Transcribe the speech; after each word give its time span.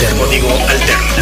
alterno. 0.00 0.24
Código 0.24 0.48
alterno. 0.68 1.14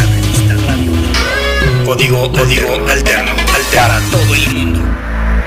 Código, 1.85 2.31
código 2.31 2.73
alterno. 2.89 3.31
Para 3.75 3.99
todo 4.11 4.35
el 4.35 4.55
mundo. 4.55 4.79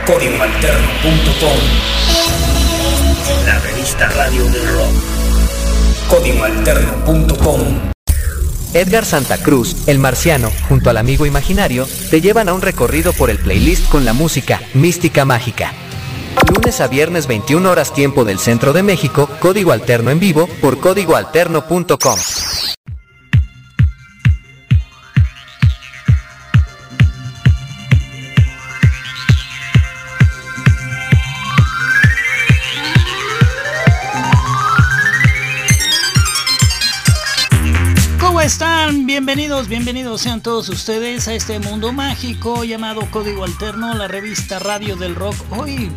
Códigoalterno.com 0.06 1.58
La 3.46 3.58
revista 3.60 4.08
radio 4.08 4.44
del 4.44 4.74
rock. 4.74 4.92
Códigoalterno.com 6.08 7.92
Edgar 8.74 9.04
Santa 9.04 9.38
Cruz, 9.38 9.76
el 9.86 9.98
marciano, 9.98 10.50
junto 10.68 10.90
al 10.90 10.96
amigo 10.96 11.26
imaginario, 11.26 11.86
te 12.10 12.20
llevan 12.20 12.48
a 12.48 12.54
un 12.54 12.62
recorrido 12.62 13.12
por 13.12 13.30
el 13.30 13.38
playlist 13.38 13.88
con 13.88 14.04
la 14.04 14.12
música 14.12 14.60
Mística 14.74 15.24
Mágica. 15.24 15.72
Lunes 16.48 16.80
a 16.80 16.88
viernes 16.88 17.26
21 17.26 17.70
horas 17.70 17.92
tiempo 17.94 18.24
del 18.24 18.38
centro 18.38 18.72
de 18.72 18.82
México, 18.82 19.28
código 19.40 19.72
alterno 19.72 20.10
en 20.10 20.20
vivo 20.20 20.48
por 20.60 20.80
códigoalterno.com. 20.80 22.18
están? 38.44 39.06
Bienvenidos, 39.06 39.68
bienvenidos 39.68 40.22
sean 40.22 40.40
todos 40.40 40.68
ustedes 40.68 41.28
a 41.28 41.34
este 41.34 41.60
mundo 41.60 41.92
mágico 41.92 42.64
llamado 42.64 43.08
Código 43.12 43.44
Alterno, 43.44 43.94
la 43.94 44.08
revista 44.08 44.58
radio 44.58 44.96
del 44.96 45.14
rock. 45.14 45.36
Hoy, 45.50 45.92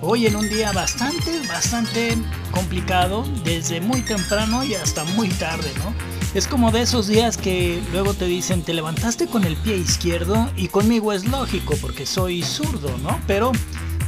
hoy 0.00 0.26
en 0.26 0.36
un 0.36 0.48
día 0.48 0.72
bastante, 0.72 1.46
bastante 1.46 2.16
complicado, 2.52 3.24
desde 3.44 3.82
muy 3.82 4.00
temprano 4.00 4.64
y 4.64 4.74
hasta 4.76 5.04
muy 5.04 5.28
tarde, 5.28 5.70
¿no? 5.78 5.92
Es 6.32 6.46
como 6.46 6.70
de 6.70 6.82
esos 6.82 7.06
días 7.06 7.36
que 7.36 7.82
luego 7.92 8.14
te 8.14 8.24
dicen, 8.24 8.62
te 8.62 8.72
levantaste 8.72 9.26
con 9.26 9.44
el 9.44 9.56
pie 9.56 9.76
izquierdo 9.76 10.50
y 10.56 10.68
conmigo 10.68 11.12
es 11.12 11.26
lógico 11.26 11.74
porque 11.82 12.06
soy 12.06 12.42
zurdo, 12.42 12.96
¿no? 13.02 13.20
Pero 13.26 13.52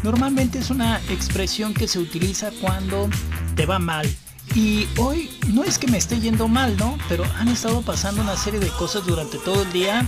normalmente 0.02 0.60
es 0.60 0.70
una 0.70 0.98
expresión 1.10 1.74
que 1.74 1.86
se 1.86 1.98
utiliza 1.98 2.52
cuando 2.62 3.10
te 3.54 3.66
va 3.66 3.78
mal. 3.78 4.08
Y 4.54 4.86
hoy 4.98 5.30
no 5.48 5.64
es 5.64 5.78
que 5.78 5.86
me 5.86 5.96
esté 5.96 6.20
yendo 6.20 6.48
mal, 6.48 6.76
¿no? 6.76 6.98
Pero 7.08 7.24
han 7.38 7.48
estado 7.48 7.82
pasando 7.82 8.20
una 8.20 8.36
serie 8.36 8.60
de 8.60 8.68
cosas 8.68 9.06
durante 9.06 9.38
todo 9.38 9.62
el 9.62 9.72
día 9.72 10.06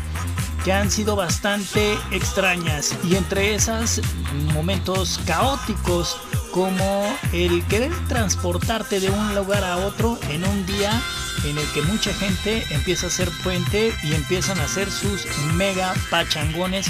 que 0.65 0.73
han 0.73 0.91
sido 0.91 1.17
bastante 1.17 1.99
extrañas. 2.11 2.97
Y 3.05 3.17
entre 3.17 3.55
esas, 3.55 4.01
momentos 4.53 5.21
caóticos 5.27 6.17
como 6.53 7.17
el 7.33 7.65
querer 7.67 7.93
transportarte 8.09 9.01
de 9.01 9.11
un 9.11 9.35
lugar 9.35 9.65
a 9.65 9.77
otro 9.79 10.19
en 10.31 10.45
un 10.45 10.67
día 10.67 11.03
en 11.45 11.59
el 11.59 11.67
que 11.73 11.83
mucha 11.83 12.13
gente 12.15 12.65
empieza 12.71 13.07
a 13.07 13.09
hacer 13.09 13.31
puente 13.43 13.95
y 14.03 14.15
empiezan 14.15 14.59
a 14.59 14.65
hacer 14.65 14.91
sus 14.91 15.27
mega 15.55 15.93
pachangones 16.11 16.87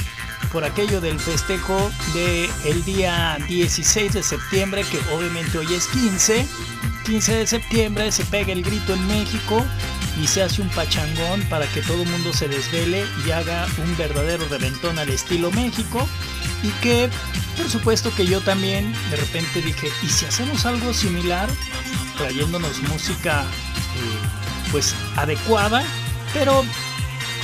por 0.52 0.64
aquello 0.64 1.00
del 1.00 1.18
festejo 1.18 1.90
del 2.12 2.50
el 2.64 2.84
día 2.84 3.38
16 3.48 4.12
de 4.12 4.22
septiembre, 4.22 4.84
que 4.84 4.98
obviamente 5.14 5.58
hoy 5.58 5.74
es 5.74 5.86
15. 5.88 6.46
15 7.04 7.34
de 7.34 7.46
septiembre 7.46 8.12
se 8.12 8.24
pega 8.24 8.52
el 8.52 8.62
grito 8.62 8.94
en 8.94 9.06
México 9.06 9.64
y 10.20 10.26
se 10.26 10.42
hace 10.42 10.62
un 10.62 10.68
pachangón 10.70 11.42
para 11.50 11.66
que 11.66 11.82
todo 11.82 12.02
el 12.02 12.08
mundo 12.08 12.32
se 12.32 12.48
desvele 12.48 13.04
y 13.26 13.30
haga 13.30 13.66
un 13.84 13.96
verdadero 13.96 14.46
reventón 14.48 14.98
al 14.98 15.10
estilo 15.10 15.50
México. 15.50 16.08
Y 16.62 16.70
que, 16.80 17.10
por 17.56 17.68
supuesto 17.68 18.14
que 18.14 18.26
yo 18.26 18.40
también 18.40 18.92
de 19.10 19.16
repente 19.16 19.60
dije, 19.60 19.88
¿y 20.02 20.08
si 20.08 20.24
hacemos 20.24 20.64
algo 20.64 20.94
similar? 20.94 21.48
Trayéndonos 22.16 22.80
música 22.84 23.42
eh, 23.42 24.70
pues 24.70 24.94
adecuada, 25.16 25.84
pero 26.32 26.64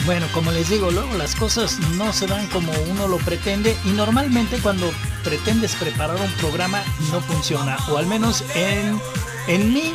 bueno, 0.06 0.27
como 0.33 0.51
les 0.51 0.69
digo, 0.69 0.91
luego 0.91 1.15
las 1.17 1.34
cosas 1.34 1.79
no 1.97 2.12
se 2.12 2.27
dan 2.27 2.47
como 2.48 2.73
uno 2.91 3.09
lo 3.09 3.19
pretende 3.19 3.77
y 3.84 3.91
normalmente 3.91 4.59
cuando 4.59 4.91
pretendes 5.25 5.75
preparar 5.77 6.16
un 6.16 6.33
programa 6.34 6.83
no 7.11 7.21
funciona, 7.21 7.77
o 7.88 7.99
al 7.99 8.06
menos 8.06 8.44
en, 8.55 9.00
en 9.47 9.72
mí 9.72 9.93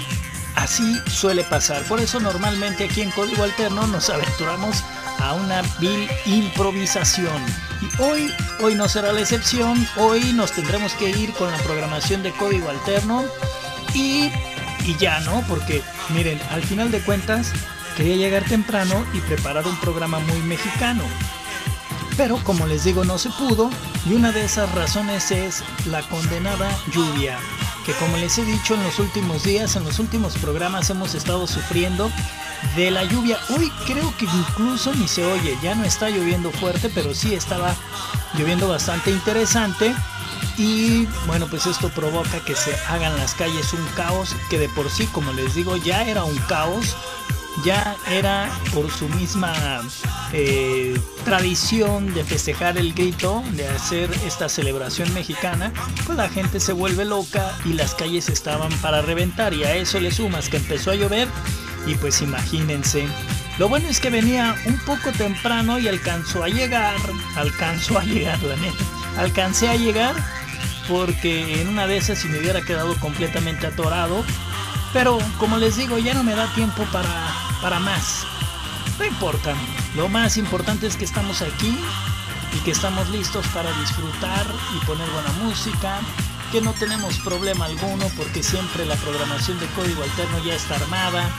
así 0.55 0.99
suele 1.07 1.43
pasar. 1.43 1.83
Por 1.83 1.99
eso 1.99 2.19
normalmente 2.19 2.85
aquí 2.85 3.01
en 3.01 3.11
Código 3.11 3.43
Alterno 3.43 3.87
nos 3.87 4.09
aventuramos 4.11 4.83
a 5.19 5.33
una 5.33 5.61
vil 5.79 6.07
improvisación. 6.25 7.41
Y 7.81 8.01
hoy, 8.01 8.33
hoy 8.61 8.75
no 8.75 8.87
será 8.87 9.11
la 9.11 9.21
excepción, 9.21 9.87
hoy 9.97 10.33
nos 10.33 10.51
tendremos 10.51 10.93
que 10.93 11.09
ir 11.09 11.31
con 11.33 11.51
la 11.51 11.57
programación 11.59 12.23
de 12.23 12.31
Código 12.31 12.69
Alterno 12.69 13.23
y, 13.93 14.31
y 14.85 14.95
ya, 14.99 15.19
¿no? 15.21 15.43
Porque 15.47 15.81
miren, 16.09 16.39
al 16.51 16.63
final 16.63 16.91
de 16.91 17.01
cuentas 17.01 17.51
quería 17.95 18.15
llegar 18.15 18.43
temprano 18.43 19.05
y 19.13 19.19
preparar 19.21 19.65
un 19.65 19.75
programa 19.77 20.19
muy 20.19 20.39
mexicano. 20.41 21.03
Pero 22.17 22.37
como 22.43 22.65
les 22.67 22.83
digo 22.83 23.03
no 23.03 23.17
se 23.17 23.29
pudo 23.29 23.69
y 24.05 24.13
una 24.13 24.31
de 24.31 24.45
esas 24.45 24.71
razones 24.73 25.31
es 25.31 25.63
la 25.85 26.01
condenada 26.03 26.69
lluvia, 26.93 27.37
que 27.85 27.93
como 27.93 28.17
les 28.17 28.37
he 28.37 28.45
dicho 28.45 28.75
en 28.75 28.83
los 28.83 28.99
últimos 28.99 29.43
días, 29.43 29.75
en 29.75 29.83
los 29.83 29.99
últimos 29.99 30.37
programas 30.37 30.89
hemos 30.89 31.13
estado 31.13 31.45
sufriendo 31.47 32.09
de 32.75 32.91
la 32.91 33.03
lluvia. 33.03 33.37
Hoy 33.49 33.71
creo 33.85 34.15
que 34.17 34.25
incluso 34.25 34.93
ni 34.95 35.07
se 35.07 35.25
oye, 35.25 35.57
ya 35.61 35.75
no 35.75 35.83
está 35.83 36.09
lloviendo 36.09 36.51
fuerte, 36.51 36.89
pero 36.89 37.13
sí 37.13 37.33
estaba 37.33 37.75
lloviendo 38.37 38.67
bastante 38.67 39.11
interesante. 39.11 39.93
Y 40.57 41.05
bueno, 41.27 41.47
pues 41.47 41.65
esto 41.65 41.89
provoca 41.89 42.39
que 42.45 42.55
se 42.55 42.73
hagan 42.87 43.17
las 43.17 43.35
calles 43.35 43.73
un 43.73 43.85
caos 43.95 44.35
que 44.49 44.57
de 44.57 44.69
por 44.69 44.89
sí, 44.89 45.05
como 45.07 45.33
les 45.33 45.53
digo, 45.53 45.75
ya 45.75 46.03
era 46.03 46.23
un 46.23 46.37
caos 46.47 46.95
ya 47.63 47.95
era 48.09 48.51
por 48.73 48.91
su 48.91 49.07
misma 49.09 49.53
eh, 50.33 50.99
tradición 51.23 52.13
de 52.13 52.23
festejar 52.23 52.77
el 52.77 52.93
grito, 52.93 53.43
de 53.53 53.67
hacer 53.67 54.11
esta 54.25 54.49
celebración 54.49 55.13
mexicana, 55.13 55.71
pues 56.05 56.17
la 56.17 56.29
gente 56.29 56.59
se 56.59 56.73
vuelve 56.73 57.05
loca 57.05 57.57
y 57.65 57.73
las 57.73 57.95
calles 57.95 58.29
estaban 58.29 58.71
para 58.81 59.01
reventar 59.01 59.53
y 59.53 59.63
a 59.63 59.75
eso 59.75 59.99
le 59.99 60.11
sumas 60.11 60.49
que 60.49 60.57
empezó 60.57 60.91
a 60.91 60.95
llover 60.95 61.27
y 61.87 61.95
pues 61.95 62.21
imagínense. 62.21 63.07
Lo 63.57 63.69
bueno 63.69 63.87
es 63.87 64.01
que 64.01 64.09
venía 64.09 64.55
un 64.65 64.77
poco 64.79 65.11
temprano 65.13 65.79
y 65.79 65.87
alcanzó 65.87 66.43
a 66.43 66.49
llegar, 66.49 66.95
alcanzó 67.35 67.97
a 67.97 68.03
llegar 68.03 68.41
la 68.43 68.57
neta, 68.57 68.83
alcancé 69.17 69.69
a 69.69 69.75
llegar 69.75 70.13
porque 70.89 71.61
en 71.61 71.69
una 71.69 71.87
de 71.87 71.97
esas 71.97 72.19
si 72.19 72.27
me 72.27 72.39
hubiera 72.39 72.61
quedado 72.61 72.95
completamente 72.99 73.65
atorado, 73.65 74.23
pero 74.93 75.17
como 75.39 75.57
les 75.57 75.77
digo, 75.77 75.97
ya 75.97 76.13
no 76.13 76.23
me 76.23 76.35
da 76.35 76.53
tiempo 76.53 76.83
para, 76.91 77.33
para 77.61 77.79
más. 77.79 78.25
No 78.99 79.05
importa. 79.05 79.55
Lo 79.95 80.09
más 80.09 80.37
importante 80.37 80.87
es 80.87 80.95
que 80.95 81.05
estamos 81.05 81.41
aquí 81.41 81.77
y 82.55 82.59
que 82.59 82.71
estamos 82.71 83.09
listos 83.09 83.45
para 83.47 83.71
disfrutar 83.79 84.45
y 84.75 84.85
poner 84.85 85.09
buena 85.09 85.31
música. 85.43 85.99
Que 86.51 86.61
no 86.61 86.73
tenemos 86.73 87.17
problema 87.19 87.65
alguno 87.65 88.05
porque 88.15 88.43
siempre 88.43 88.85
la 88.85 88.95
programación 88.95 89.59
de 89.59 89.67
código 89.67 90.03
alterno 90.03 90.43
ya 90.45 90.53
está 90.53 90.75
armada. 90.75 91.29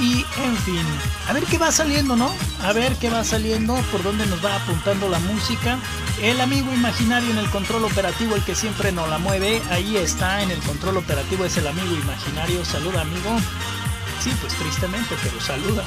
Y 0.00 0.24
en 0.42 0.56
fin, 0.58 0.84
a 1.28 1.32
ver 1.32 1.44
qué 1.44 1.56
va 1.56 1.70
saliendo, 1.70 2.16
¿no? 2.16 2.32
A 2.62 2.72
ver 2.72 2.96
qué 2.96 3.10
va 3.10 3.22
saliendo, 3.22 3.74
por 3.92 4.02
dónde 4.02 4.26
nos 4.26 4.44
va 4.44 4.56
apuntando 4.56 5.08
la 5.08 5.20
música. 5.20 5.78
El 6.20 6.40
amigo 6.40 6.72
imaginario 6.72 7.30
en 7.30 7.38
el 7.38 7.48
control 7.50 7.84
operativo, 7.84 8.34
el 8.34 8.42
que 8.42 8.56
siempre 8.56 8.90
nos 8.90 9.08
la 9.08 9.18
mueve, 9.18 9.62
ahí 9.70 9.96
está 9.96 10.42
en 10.42 10.50
el 10.50 10.58
control 10.60 10.96
operativo, 10.96 11.44
es 11.44 11.56
el 11.58 11.68
amigo 11.68 11.94
imaginario. 11.94 12.64
Saluda, 12.64 13.02
amigo. 13.02 13.36
Sí, 14.24 14.32
pues 14.40 14.54
tristemente, 14.54 15.14
pero 15.22 15.38
saluda. 15.38 15.84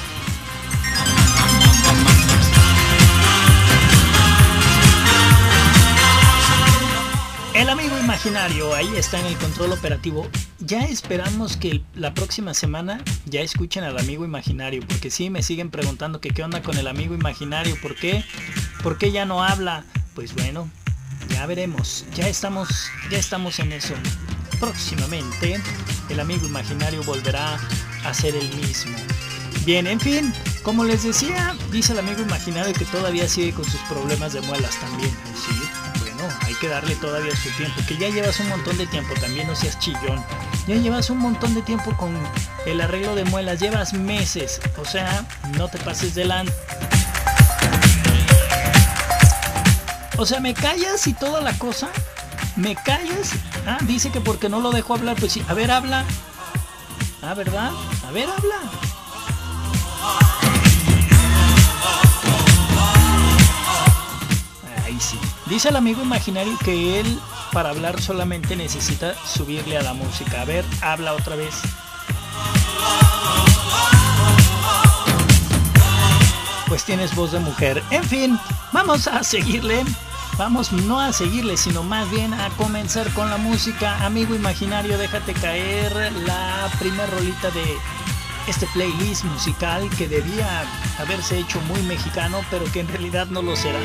El 7.55 7.67
amigo 7.67 7.97
imaginario, 7.97 8.75
ahí 8.75 8.87
está 8.95 9.19
en 9.19 9.25
el 9.25 9.35
control 9.37 9.71
operativo. 9.71 10.29
Ya 10.59 10.83
esperamos 10.85 11.57
que 11.57 11.81
la 11.95 12.13
próxima 12.13 12.53
semana 12.53 13.03
ya 13.25 13.41
escuchen 13.41 13.83
al 13.83 13.97
amigo 13.97 14.23
imaginario, 14.23 14.83
porque 14.87 15.09
sí 15.09 15.31
me 15.31 15.41
siguen 15.41 15.71
preguntando 15.71 16.21
que 16.21 16.29
qué 16.29 16.43
onda 16.43 16.61
con 16.61 16.77
el 16.77 16.85
amigo 16.85 17.15
imaginario, 17.15 17.75
¿por 17.81 17.95
qué? 17.95 18.23
¿Por 18.83 18.99
qué 18.99 19.11
ya 19.11 19.25
no 19.25 19.43
habla? 19.43 19.83
Pues 20.13 20.35
bueno, 20.35 20.69
ya 21.29 21.47
veremos. 21.47 22.05
Ya 22.13 22.27
estamos, 22.27 22.91
ya 23.09 23.17
estamos 23.17 23.57
en 23.57 23.71
eso. 23.71 23.95
Próximamente 24.59 25.59
el 26.09 26.19
amigo 26.19 26.45
imaginario 26.45 27.03
volverá 27.03 27.59
a 28.03 28.13
ser 28.13 28.35
el 28.35 28.49
mismo. 28.55 28.95
Bien, 29.65 29.85
en 29.87 29.99
fin, 29.99 30.33
como 30.63 30.83
les 30.83 31.03
decía, 31.03 31.55
dice 31.71 31.93
el 31.93 31.99
amigo 31.99 32.21
imaginario 32.21 32.73
que 32.73 32.85
todavía 32.85 33.27
sigue 33.27 33.53
con 33.53 33.65
sus 33.65 33.81
problemas 33.81 34.33
de 34.33 34.41
muelas 34.41 34.77
también. 34.79 35.11
Sí, 35.35 35.59
bueno, 35.99 36.33
hay 36.45 36.53
que 36.55 36.67
darle 36.67 36.95
todavía 36.95 37.35
su 37.35 37.49
tiempo, 37.51 37.81
que 37.87 37.97
ya 37.97 38.09
llevas 38.09 38.39
un 38.39 38.49
montón 38.49 38.77
de 38.77 38.87
tiempo, 38.87 39.13
también 39.19 39.47
no 39.47 39.55
seas 39.55 39.77
chillón. 39.79 40.23
Ya 40.67 40.75
llevas 40.75 41.09
un 41.09 41.17
montón 41.17 41.53
de 41.53 41.61
tiempo 41.61 41.95
con 41.97 42.17
el 42.65 42.81
arreglo 42.81 43.15
de 43.15 43.25
muelas, 43.25 43.59
llevas 43.59 43.93
meses, 43.93 44.61
o 44.77 44.85
sea, 44.85 45.25
no 45.57 45.67
te 45.67 45.77
pases 45.79 46.15
delante. 46.15 46.53
O 50.17 50.25
sea, 50.25 50.39
me 50.39 50.53
callas 50.53 51.05
y 51.07 51.13
toda 51.13 51.41
la 51.41 51.57
cosa. 51.59 51.89
¿Me 52.55 52.75
callas? 52.75 53.33
Ah, 53.67 53.77
dice 53.83 54.09
que 54.09 54.19
porque 54.19 54.49
no 54.49 54.59
lo 54.59 54.71
dejo 54.71 54.95
hablar, 54.95 55.15
pues 55.19 55.33
sí. 55.33 55.43
A 55.47 55.53
ver, 55.53 55.69
habla. 55.69 56.05
Ah, 57.29 57.33
¿verdad? 57.33 57.71
A 58.07 58.11
ver, 58.11 58.29
habla. 58.29 58.55
Ahí 64.85 64.97
sí. 64.97 65.19
Dice 65.47 65.67
el 65.67 65.75
amigo 65.75 66.01
imaginario 66.01 66.57
que 66.63 67.01
él 67.01 67.19
para 67.51 67.71
hablar 67.71 68.01
solamente 68.01 68.55
necesita 68.55 69.13
subirle 69.25 69.77
a 69.77 69.81
la 69.81 69.93
música. 69.93 70.41
A 70.41 70.45
ver, 70.45 70.63
habla 70.81 71.15
otra 71.15 71.35
vez. 71.35 71.53
Pues 76.69 76.85
tienes 76.85 77.13
voz 77.13 77.33
de 77.33 77.39
mujer. 77.39 77.83
En 77.91 78.05
fin, 78.05 78.39
vamos 78.71 79.05
a 79.05 79.21
seguirle. 79.21 79.83
Vamos 80.37 80.71
no 80.71 80.99
a 80.99 81.11
seguirle, 81.13 81.57
sino 81.57 81.81
más 81.81 82.11
bien 82.11 82.31
a 82.31 82.51
comenzar 82.51 83.11
con 83.13 83.31
la 83.31 83.37
música. 83.37 84.05
Amigo 84.05 84.35
imaginario, 84.35 84.95
déjate 84.99 85.33
caer 85.33 85.91
la 86.27 86.69
primera 86.77 87.07
rolita 87.07 87.49
de 87.49 87.63
este 88.47 88.67
playlist 88.67 89.23
musical 89.23 89.89
que 89.97 90.07
debía 90.07 90.63
haberse 90.99 91.39
hecho 91.39 91.59
muy 91.61 91.81
mexicano, 91.81 92.41
pero 92.51 92.71
que 92.71 92.81
en 92.81 92.87
realidad 92.87 93.25
no 93.31 93.41
lo 93.41 93.55
será. 93.55 93.79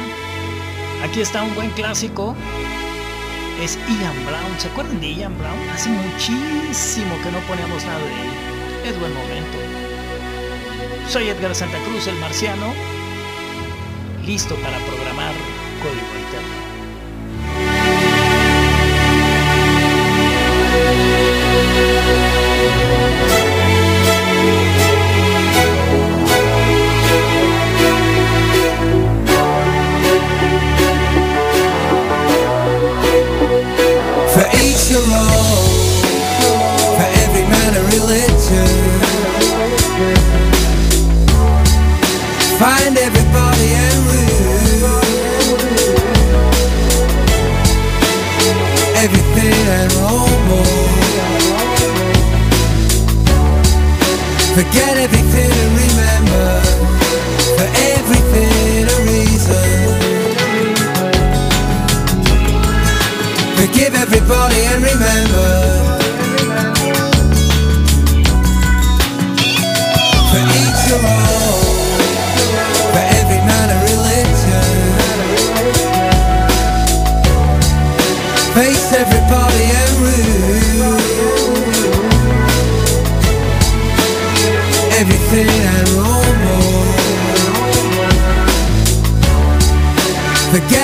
Aquí 1.02 1.22
está 1.22 1.42
un 1.42 1.54
buen 1.54 1.70
clásico. 1.70 2.36
Es 3.58 3.78
Ian 3.88 4.26
Brown. 4.26 4.58
¿Se 4.60 4.68
acuerdan 4.68 5.00
de 5.00 5.14
Ian 5.14 5.38
Brown? 5.38 5.58
Hace 5.70 5.88
muchísimo 5.88 7.16
que 7.22 7.32
no 7.32 7.38
poníamos 7.48 7.82
nada 7.84 7.98
de 7.98 8.12
él. 8.12 8.30
Es 8.84 9.00
buen 9.00 9.14
momento. 9.14 9.56
Soy 11.08 11.28
Edgar 11.28 11.54
Santa 11.54 11.78
Cruz, 11.84 12.06
el 12.08 12.16
marciano, 12.16 12.74
listo 14.26 14.54
para 14.56 14.78
programar 14.80 15.34
Código 15.82 16.21
Forget 54.54 54.98
everything 54.98 55.50
and 55.50 55.72
remember. 55.82 56.60
For 57.56 57.68
everything 57.96 58.84
a 58.84 58.98
reason. 59.08 59.88
Forgive 63.56 63.94
everybody 63.94 64.60
and 64.66 64.84
remember 64.84 65.61
Forget 90.52 90.81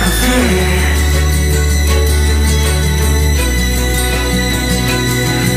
can 0.00 0.10
feel 0.20 0.58
it 0.58 0.98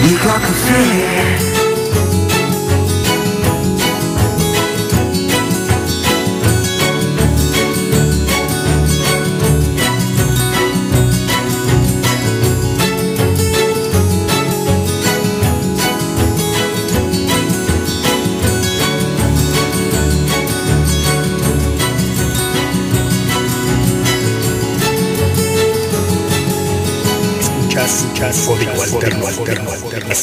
You 0.10 0.18
got 0.18 0.42
to 0.42 0.54
feel 0.54 1.00
it 1.00 1.63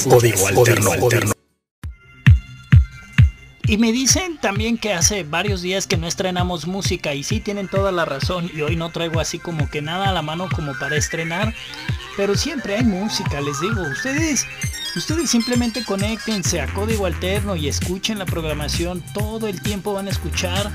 alterno, 0.07 0.17
código 0.17 0.47
alterno, 0.49 0.93
alterno. 0.93 1.33
Y 3.65 3.79
me 3.79 3.93
dicen 3.93 4.39
también 4.39 4.79
que 4.79 4.93
hace 4.93 5.23
varios 5.23 5.63
días 5.63 5.87
que 5.87 5.97
no 5.97 6.09
estrenamos 6.09 6.67
música 6.67 7.15
y 7.15 7.23
sí 7.23 7.39
tienen 7.39 7.69
toda 7.69 7.93
la 7.93 8.05
razón 8.05 8.51
y 8.53 8.63
hoy 8.63 8.75
no 8.75 8.91
traigo 8.91 9.21
así 9.21 9.39
como 9.39 9.71
que 9.71 9.81
nada 9.81 10.09
a 10.09 10.13
la 10.13 10.23
mano 10.23 10.49
como 10.55 10.77
para 10.79 10.97
estrenar. 10.97 11.55
pero 12.17 12.35
siempre 12.35 12.77
hay 12.77 12.85
música, 12.85 13.41
les 13.41 13.61
digo, 13.61 13.83
ustedes 13.83 14.47
Ustedes 14.97 15.31
simplemente 15.31 15.85
conéctense 15.85 16.61
a 16.61 16.67
código 16.67 17.07
alterno 17.07 17.55
y 17.55 17.69
escuchen 17.69 18.19
la 18.19 18.27
programación. 18.27 19.05
Todo 19.15 19.47
el 19.47 19.63
tiempo 19.63 19.93
van 19.93 20.09
a 20.09 20.11
escuchar 20.11 20.69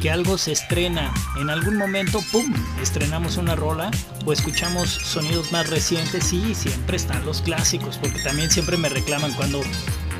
que 0.00 0.10
algo 0.10 0.38
se 0.38 0.52
estrena. 0.52 1.12
En 1.38 1.50
algún 1.50 1.76
momento, 1.76 2.22
¡pum!, 2.32 2.52
estrenamos 2.82 3.36
una 3.36 3.56
rola 3.56 3.90
o 4.24 4.32
escuchamos 4.32 4.88
sonidos 4.88 5.52
más 5.52 5.70
recientes 5.70 6.32
y 6.32 6.54
siempre 6.54 6.96
están 6.96 7.24
los 7.24 7.42
clásicos, 7.42 7.98
porque 7.98 8.20
también 8.20 8.50
siempre 8.50 8.76
me 8.76 8.88
reclaman 8.88 9.32
cuando, 9.34 9.60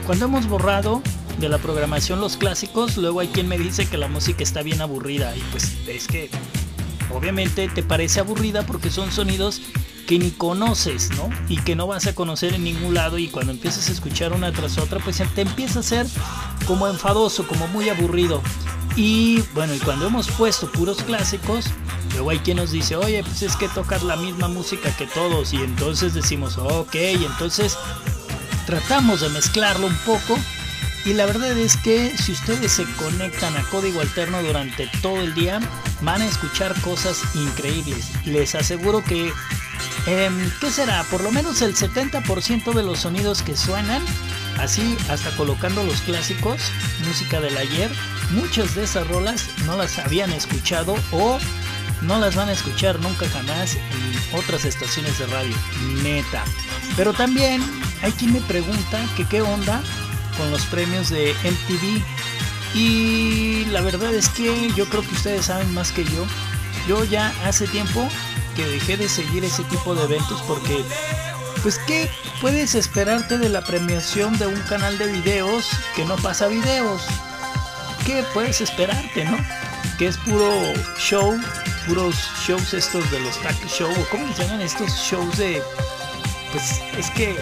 cuando 0.06 0.26
hemos 0.26 0.47
borrado 0.47 1.02
de 1.38 1.49
la 1.49 1.59
programación 1.59 2.21
los 2.21 2.37
clásicos, 2.37 2.97
luego 2.97 3.21
hay 3.21 3.28
quien 3.28 3.49
me 3.49 3.59
dice 3.59 3.87
que 3.87 3.99
la 3.99 4.09
música 4.09 4.42
está 4.42 4.62
bien 4.62 4.80
aburrida 4.80 5.37
y 5.37 5.40
pues 5.50 5.76
es 5.87 6.06
que 6.06 6.30
obviamente 7.12 7.68
te 7.68 7.83
parece 7.83 8.21
aburrida 8.21 8.64
porque 8.64 8.90
son 8.90 9.12
sonidos 9.12 9.61
que 10.06 10.18
ni 10.18 10.30
conoces, 10.30 11.11
¿no? 11.11 11.28
Y 11.49 11.59
que 11.59 11.75
no 11.75 11.87
vas 11.87 12.06
a 12.06 12.14
conocer 12.14 12.54
en 12.54 12.64
ningún 12.64 12.95
lado 12.95 13.18
y 13.18 13.28
cuando 13.28 13.52
empiezas 13.52 13.88
a 13.88 13.92
escuchar 13.92 14.33
una 14.33 14.52
tras 14.52 14.78
otra, 14.78 15.00
pues 15.00 15.21
te 15.35 15.40
empieza 15.40 15.80
a 15.80 15.83
ser 15.83 16.06
como 16.66 16.87
enfadoso, 16.87 17.47
como 17.47 17.66
muy 17.68 17.88
aburrido. 17.88 18.40
Y 18.97 19.43
bueno, 19.55 19.75
y 19.75 19.79
cuando 19.79 20.07
hemos 20.07 20.29
puesto 20.29 20.71
puros 20.73 21.03
clásicos, 21.03 21.67
luego 22.12 22.31
hay 22.31 22.38
quien 22.38 22.57
nos 22.57 22.73
dice, 22.73 22.97
oye, 22.97 23.23
pues 23.23 23.43
es 23.43 23.55
que 23.57 23.69
tocas 23.69 24.03
la 24.03 24.17
misma 24.17 24.49
música 24.49 24.91
que 24.97 25.07
todos. 25.07 25.53
Y 25.53 25.57
entonces 25.57 26.15
decimos, 26.15 26.57
ok, 26.59 26.95
y 26.95 27.25
entonces 27.25 27.76
tratamos 28.67 29.21
de 29.21 29.29
mezclarlo 29.29 29.87
un 29.87 29.97
poco. 29.99 30.38
Y 31.05 31.12
la 31.12 31.26
verdad 31.26 31.57
es 31.57 31.76
que 31.76 32.17
si 32.17 32.33
ustedes 32.33 32.73
se 32.73 32.85
conectan 32.95 33.57
a 33.57 33.62
código 33.65 34.00
alterno 34.00 34.43
durante 34.43 34.91
todo 35.03 35.21
el 35.21 35.35
día, 35.35 35.61
van 36.00 36.23
a 36.23 36.26
escuchar 36.26 36.75
cosas 36.81 37.23
increíbles. 37.37 38.11
Les 38.25 38.55
aseguro 38.57 39.05
que 39.05 39.31
Em, 40.07 40.50
¿Qué 40.61 40.71
será? 40.71 41.03
Por 41.11 41.23
lo 41.23 41.33
menos 41.33 41.62
el 41.62 41.75
70% 41.75 42.73
de 42.73 42.83
los 42.85 43.00
sonidos 43.00 43.43
que 43.43 43.57
suenan, 43.57 44.03
así 44.59 44.97
hasta 45.11 45.31
colocando 45.37 45.83
los 45.83 46.00
clásicos, 46.03 46.61
música 47.05 47.41
del 47.41 47.57
ayer, 47.57 47.91
muchas 48.30 48.75
de 48.75 48.85
esas 48.85 49.06
rolas 49.09 49.49
no 49.64 49.76
las 49.76 49.99
habían 49.99 50.33
escuchado 50.33 50.97
o 51.12 51.38
no 52.02 52.18
las 52.18 52.35
van 52.35 52.49
a 52.49 52.52
escuchar 52.52 53.00
nunca 53.00 53.28
jamás 53.28 53.75
en 53.76 54.38
otras 54.38 54.64
estaciones 54.64 55.18
de 55.18 55.26
radio, 55.26 55.56
neta. 56.02 56.45
Pero 56.97 57.12
también 57.12 57.62
hay 58.02 58.12
quien 58.12 58.33
me 58.33 58.40
pregunta 58.42 59.04
que 59.16 59.25
qué 59.25 59.42
onda 59.42 59.83
con 60.37 60.50
los 60.50 60.64
premios 60.66 61.11
de 61.11 61.35
MTV. 61.42 62.02
Y 62.75 63.64
la 63.66 63.80
verdad 63.80 64.14
es 64.14 64.28
que 64.28 64.71
yo 64.75 64.87
creo 64.88 65.02
que 65.02 65.14
ustedes 65.14 65.47
saben 65.47 65.73
más 65.73 65.92
que 65.92 66.04
yo. 66.04 66.26
Yo 66.87 67.04
ya 67.04 67.33
hace 67.45 67.66
tiempo 67.66 68.09
que 68.54 68.66
dejé 68.66 68.97
de 68.97 69.09
seguir 69.09 69.45
ese 69.45 69.64
tipo 69.64 69.95
de 69.95 70.04
eventos 70.04 70.42
porque, 70.42 70.85
pues, 71.62 71.78
¿qué 71.87 72.11
puedes 72.40 72.75
esperarte 72.75 73.38
de 73.38 73.49
la 73.49 73.62
premiación 73.62 74.38
de 74.38 74.47
un 74.47 74.61
canal 74.62 74.99
de 74.99 75.06
videos 75.06 75.71
que 75.95 76.04
no 76.04 76.16
pasa 76.16 76.49
videos? 76.49 77.02
¿Qué 78.07 78.25
puedes 78.33 78.61
esperarte, 78.61 79.25
no? 79.25 79.37
Que 79.99 80.07
es 80.07 80.17
puro 80.19 80.73
show, 80.97 81.37
puros 81.89 82.15
shows 82.47 82.73
estos 82.73 83.11
de 83.11 83.19
los 83.19 83.37
tag 83.43 83.57
show, 83.67 83.93
cómo 84.13 84.33
se 84.33 84.45
llaman 84.45 84.61
estos 84.61 84.93
shows 84.93 85.37
de. 85.37 85.61
Pues 86.53 86.81
es 86.97 87.11
que 87.11 87.37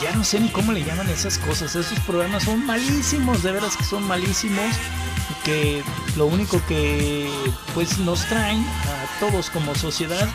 ya 0.00 0.12
no 0.14 0.22
sé 0.22 0.38
ni 0.38 0.50
cómo 0.50 0.72
le 0.72 0.84
llaman 0.84 1.08
esas 1.08 1.36
cosas. 1.38 1.74
Esos 1.74 1.98
programas 2.00 2.44
son 2.44 2.64
malísimos, 2.64 3.42
de 3.42 3.50
veras 3.50 3.76
que 3.76 3.82
son 3.82 4.06
malísimos 4.06 4.72
que 5.44 5.82
lo 6.16 6.26
único 6.26 6.60
que 6.66 7.28
pues 7.74 7.98
nos 7.98 8.24
traen 8.26 8.60
a 8.60 9.20
todos 9.20 9.50
como 9.50 9.74
sociedad 9.74 10.28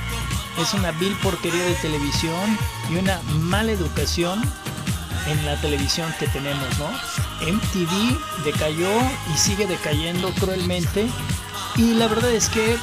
es 0.62 0.74
una 0.74 0.92
vil 0.92 1.16
porquería 1.24 1.64
de 1.64 1.74
televisión 1.76 2.58
y 2.90 2.96
una 2.96 3.22
mala 3.40 3.72
educación 3.72 4.42
en 5.28 5.46
la 5.46 5.60
televisión 5.62 6.14
que 6.20 6.28
tenemos, 6.28 6.80
¿no? 6.80 6.90
MTV 7.42 8.44
decayó 8.44 8.90
y 9.34 9.38
sigue 9.38 9.68
decayendo 9.68 10.32
cruelmente 10.34 11.08
y 11.76 11.94
la 11.94 12.08
verdad 12.08 12.32
es 12.32 12.50
que 12.50 12.78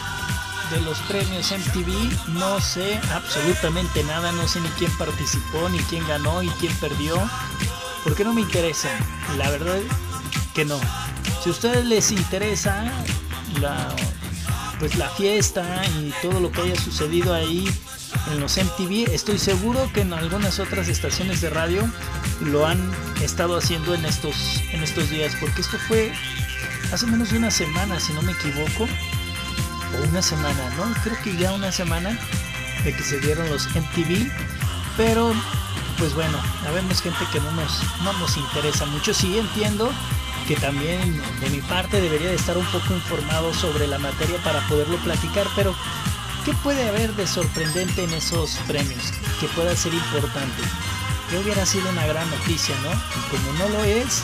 de 0.70 0.80
los 0.82 0.98
premios 1.00 1.50
MTV 1.50 2.30
no 2.34 2.60
sé 2.60 3.00
absolutamente 3.14 4.04
nada, 4.04 4.32
no 4.32 4.46
sé 4.46 4.60
ni 4.60 4.68
quién 4.70 4.90
participó, 4.98 5.68
ni 5.70 5.78
quién 5.80 6.06
ganó 6.06 6.42
y 6.42 6.48
quién 6.60 6.74
perdió, 6.74 7.18
porque 8.04 8.24
no 8.24 8.34
me 8.34 8.42
interesa, 8.42 8.90
la 9.38 9.48
verdad 9.50 9.78
que 10.54 10.64
no. 10.64 10.78
Si 11.42 11.48
a 11.48 11.52
ustedes 11.52 11.86
les 11.86 12.10
interesa 12.10 12.84
la, 13.60 13.94
pues 14.78 14.96
la 14.96 15.08
fiesta 15.10 15.82
y 16.00 16.12
todo 16.20 16.40
lo 16.40 16.52
que 16.52 16.62
haya 16.62 16.76
sucedido 16.76 17.32
ahí 17.32 17.66
en 18.30 18.40
los 18.40 18.56
MTV, 18.56 19.12
estoy 19.12 19.38
seguro 19.38 19.90
que 19.92 20.02
en 20.02 20.12
algunas 20.12 20.58
otras 20.58 20.88
estaciones 20.88 21.40
de 21.40 21.50
radio 21.50 21.88
lo 22.40 22.66
han 22.66 22.78
estado 23.22 23.56
haciendo 23.56 23.94
en 23.94 24.04
estos, 24.04 24.62
en 24.72 24.82
estos 24.82 25.10
días, 25.10 25.34
porque 25.40 25.60
esto 25.60 25.78
fue 25.88 26.12
hace 26.92 27.06
menos 27.06 27.30
de 27.30 27.38
una 27.38 27.50
semana, 27.50 27.98
si 28.00 28.12
no 28.12 28.22
me 28.22 28.32
equivoco, 28.32 28.84
o 28.84 30.08
una 30.08 30.22
semana, 30.22 30.70
¿no? 30.76 30.84
Creo 31.02 31.16
que 31.22 31.36
ya 31.36 31.52
una 31.52 31.72
semana 31.72 32.18
de 32.84 32.92
que 32.92 33.02
se 33.02 33.20
dieron 33.20 33.48
los 33.50 33.66
MTV, 33.74 34.30
pero 34.96 35.32
pues 35.98 36.14
bueno, 36.14 36.38
habemos 36.66 37.00
gente 37.02 37.24
que 37.32 37.40
no 37.40 37.50
nos, 37.52 37.82
no 38.04 38.12
nos 38.14 38.36
interesa 38.36 38.86
mucho, 38.86 39.12
sí 39.12 39.38
entiendo 39.38 39.90
que 40.46 40.56
también 40.56 41.20
de 41.40 41.50
mi 41.50 41.60
parte 41.60 42.00
debería 42.00 42.28
de 42.28 42.36
estar 42.36 42.56
un 42.56 42.64
poco 42.66 42.94
informado 42.94 43.52
sobre 43.52 43.86
la 43.86 43.98
materia 43.98 44.38
para 44.42 44.66
poderlo 44.68 44.96
platicar, 44.98 45.46
pero 45.54 45.74
¿qué 46.48 46.54
puede 46.62 46.88
haber 46.88 47.14
de 47.14 47.26
sorprendente 47.26 48.04
en 48.04 48.12
esos 48.14 48.56
premios 48.66 49.12
que 49.38 49.46
pueda 49.48 49.76
ser 49.76 49.92
importante? 49.92 50.62
Que 51.28 51.36
hubiera 51.36 51.66
sido 51.66 51.90
una 51.90 52.06
gran 52.06 52.28
noticia, 52.30 52.74
¿no? 52.82 52.90
Y 52.90 53.36
como 53.36 53.52
no 53.58 53.68
lo 53.68 53.84
es, 53.84 54.22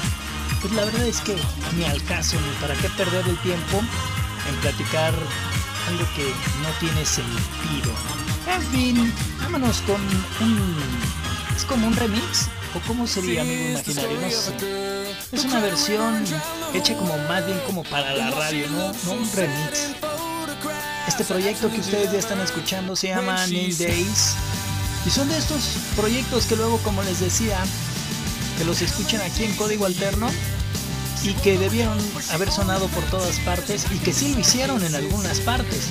pues 0.63 0.73
la 0.73 0.87
verdad 0.87 1.07
es 1.07 1.21
que 1.21 1.37
ni 1.77 1.85
al 1.85 2.03
caso, 2.05 2.39
ni 2.41 2.49
para 2.63 2.75
qué 2.77 2.89
perder 2.97 3.29
el 3.29 3.37
tiempo 3.41 3.79
en 4.49 4.57
platicar 4.63 5.13
algo 5.89 6.07
que 6.17 6.33
no 6.63 6.71
tiene 6.81 7.05
sentido. 7.05 7.93
En 8.51 8.63
fin, 8.73 9.13
vámonos 9.43 9.83
con 9.83 10.01
un... 10.41 10.77
Es 11.55 11.67
como 11.67 11.87
un 11.87 11.95
remix, 11.95 12.49
o 12.75 12.81
cómo 12.89 13.07
sería, 13.07 13.43
amigo 13.43 13.69
imaginario, 13.69 14.19
no 14.19 14.31
sé. 14.31 15.15
Es 15.31 15.45
una 15.45 15.61
versión 15.61 16.25
hecha 16.73 16.97
como 16.97 17.19
más 17.29 17.45
bien 17.45 17.61
como 17.67 17.83
para 17.85 18.15
la 18.15 18.31
radio, 18.31 18.67
no, 18.71 18.93
no 19.05 19.13
un 19.13 19.31
remix. 19.35 19.94
Este 21.15 21.33
proyecto 21.33 21.71
que 21.71 21.79
ustedes 21.79 22.11
ya 22.11 22.19
están 22.19 22.41
escuchando 22.41 22.97
se 22.97 23.07
llama 23.07 23.37
Name 23.47 23.73
Days. 23.79 24.35
Y 25.07 25.11
son 25.11 25.29
de 25.29 25.39
estos 25.39 25.77
proyectos 25.95 26.47
que 26.47 26.57
luego, 26.57 26.79
como 26.79 27.05
les 27.05 27.21
decía, 27.21 27.57
que 28.59 28.65
los 28.65 28.83
escuchan 28.83 29.21
aquí 29.21 29.45
en 29.45 29.55
código 29.55 29.87
alterno 29.87 30.29
y 31.23 31.35
que 31.35 31.57
debieron 31.57 31.97
haber 32.33 32.51
sonado 32.51 32.89
por 32.89 33.05
todas 33.05 33.39
partes 33.41 33.87
y 33.95 33.99
que 33.99 34.13
sí 34.13 34.35
lo 34.35 34.41
hicieron 34.41 34.83
en 34.83 34.97
algunas 34.97 35.39
partes. 35.39 35.83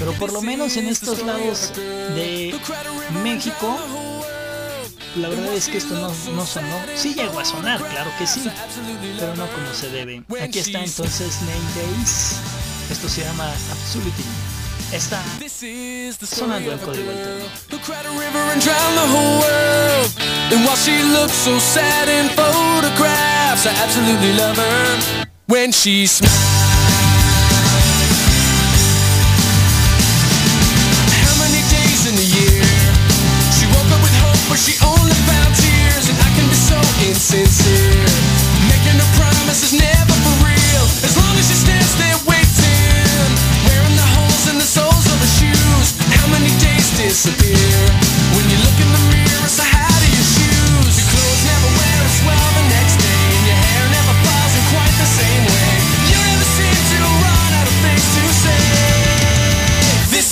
Pero 0.00 0.12
por 0.14 0.32
lo 0.32 0.42
menos 0.42 0.76
en 0.76 0.88
estos 0.88 1.22
lados 1.22 1.72
de 1.76 2.58
México 3.22 3.78
la 5.14 5.28
verdad 5.28 5.54
es 5.54 5.68
que 5.68 5.78
esto 5.78 5.94
no, 5.94 6.12
no 6.34 6.44
sonó. 6.44 6.80
Sí 6.96 7.14
llegó 7.14 7.38
a 7.38 7.44
sonar, 7.44 7.80
claro 7.90 8.10
que 8.18 8.26
sí, 8.26 8.42
pero 9.20 9.36
no 9.36 9.46
como 9.46 9.72
se 9.72 9.88
debe. 9.90 10.24
Aquí 10.42 10.58
está 10.58 10.82
entonces 10.82 11.42
Nine 11.42 11.96
Days. 11.96 12.40
Esto 12.90 13.08
se 13.08 13.22
llama 13.22 13.52
Absolutely. 13.70 14.33
Está 14.94 15.20
sonando 16.24 16.70
el 16.70 16.78
código 16.78 17.10
alterno. 17.10 17.46
And 20.52 20.64
while 20.64 20.76
she 20.76 21.02
looks 21.02 21.48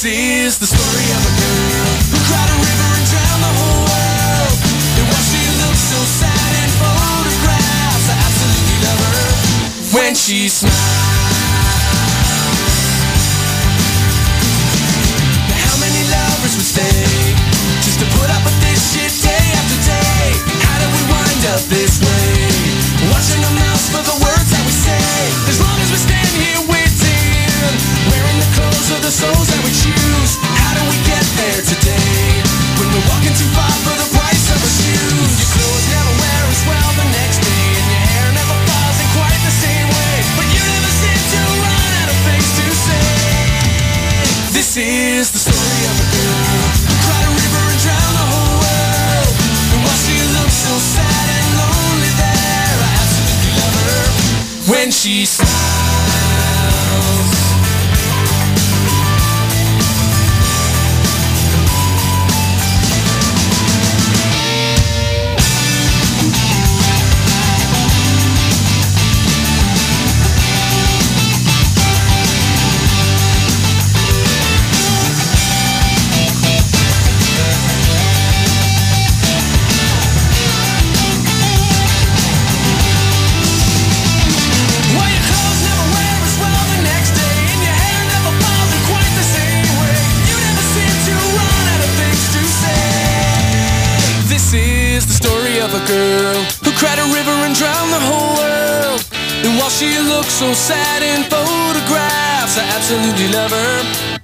is 0.05 0.59
the 0.59 0.67
story 0.67 1.09
of 1.15 1.23
a 1.23 1.33
girl 1.39 1.93
Who 2.11 2.19
cried 2.27 2.51
a 2.51 2.59
river 2.59 2.89
and 2.99 3.07
drowned 3.07 3.43
the 3.47 3.53
whole 3.55 3.83
world. 3.87 4.59
And 4.99 5.07
while 5.07 5.27
she 5.31 5.43
looks 5.63 5.79
so 5.79 6.01
sad 6.03 6.43
when 9.93 10.15
she 10.15 10.49
smiles. 10.49 10.73
Now 10.73 10.73
how 10.73 10.73
many 10.73 10.73
lovers 10.73 10.73
would 10.73 10.83
stay 10.83 10.92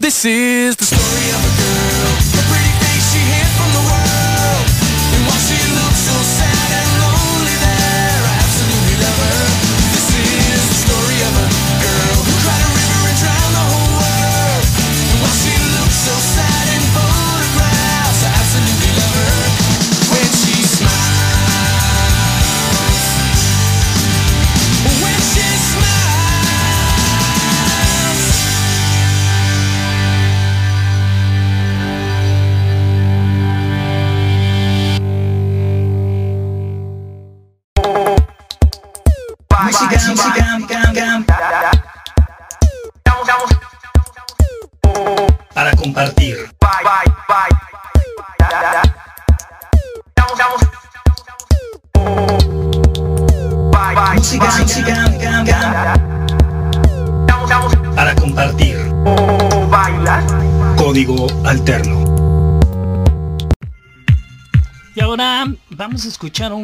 This 0.01 0.25
is 0.25 0.77
the 0.77 0.85
story 0.85 1.29
of 1.37 1.41
a 1.45 1.53
girl, 1.61 2.68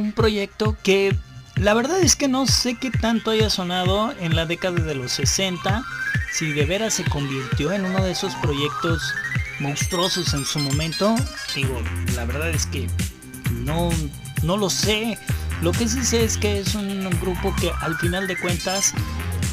un 0.04 0.12
proyecto 0.12 0.76
que 0.82 1.16
la 1.56 1.72
verdad 1.72 2.00
es 2.00 2.14
que 2.14 2.28
no 2.28 2.46
sé 2.46 2.74
qué 2.74 2.90
tanto 2.90 3.30
haya 3.30 3.48
sonado 3.48 4.12
en 4.20 4.36
la 4.36 4.44
década 4.44 4.82
de 4.82 4.94
los 4.94 5.12
60, 5.12 5.82
si 6.32 6.52
de 6.52 6.66
veras 6.66 6.94
se 6.94 7.04
convirtió 7.04 7.72
en 7.72 7.84
uno 7.84 8.04
de 8.04 8.12
esos 8.12 8.34
proyectos 8.36 9.02
monstruosos 9.60 10.34
en 10.34 10.44
su 10.44 10.58
momento. 10.58 11.14
Digo, 11.54 11.80
la 12.14 12.24
verdad 12.26 12.50
es 12.50 12.66
que 12.66 12.88
no, 13.64 13.88
no 14.42 14.56
lo 14.56 14.68
sé. 14.68 15.18
Lo 15.62 15.72
que 15.72 15.88
sí 15.88 16.04
sé 16.04 16.24
es 16.24 16.36
que 16.36 16.58
es 16.58 16.74
un 16.74 17.08
grupo 17.20 17.54
que 17.60 17.70
al 17.80 17.96
final 17.96 18.26
de 18.26 18.36
cuentas 18.36 18.92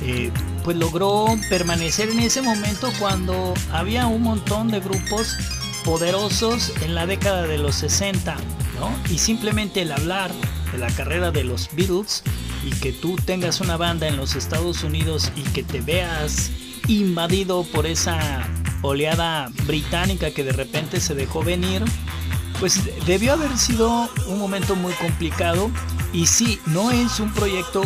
eh, 0.01 0.31
pues 0.63 0.75
logró 0.75 1.27
permanecer 1.49 2.09
en 2.09 2.19
ese 2.19 2.41
momento 2.41 2.91
cuando 2.99 3.53
había 3.71 4.07
un 4.07 4.23
montón 4.23 4.69
de 4.69 4.79
grupos 4.79 5.37
poderosos 5.85 6.73
en 6.81 6.95
la 6.95 7.05
década 7.05 7.43
de 7.43 7.57
los 7.57 7.75
60, 7.75 8.35
Y 9.09 9.17
simplemente 9.17 9.81
el 9.81 9.91
hablar 9.91 10.31
de 10.71 10.77
la 10.77 10.87
carrera 10.87 11.31
de 11.31 11.43
los 11.43 11.69
Beatles 11.75 12.23
y 12.65 12.69
que 12.69 12.91
tú 12.91 13.15
tengas 13.25 13.61
una 13.61 13.77
banda 13.77 14.07
en 14.07 14.17
los 14.17 14.35
Estados 14.35 14.83
Unidos 14.83 15.31
y 15.35 15.41
que 15.51 15.63
te 15.63 15.81
veas 15.81 16.51
invadido 16.87 17.63
por 17.63 17.85
esa 17.85 18.47
oleada 18.81 19.49
británica 19.65 20.31
que 20.31 20.43
de 20.43 20.51
repente 20.51 20.99
se 20.99 21.15
dejó 21.15 21.43
venir, 21.43 21.83
pues 22.59 22.79
debió 23.05 23.33
haber 23.33 23.57
sido 23.57 24.09
un 24.27 24.39
momento 24.39 24.75
muy 24.75 24.93
complicado 24.93 25.69
y 26.13 26.25
sí, 26.27 26.59
no 26.65 26.91
es 26.91 27.19
un 27.19 27.31
proyecto 27.33 27.81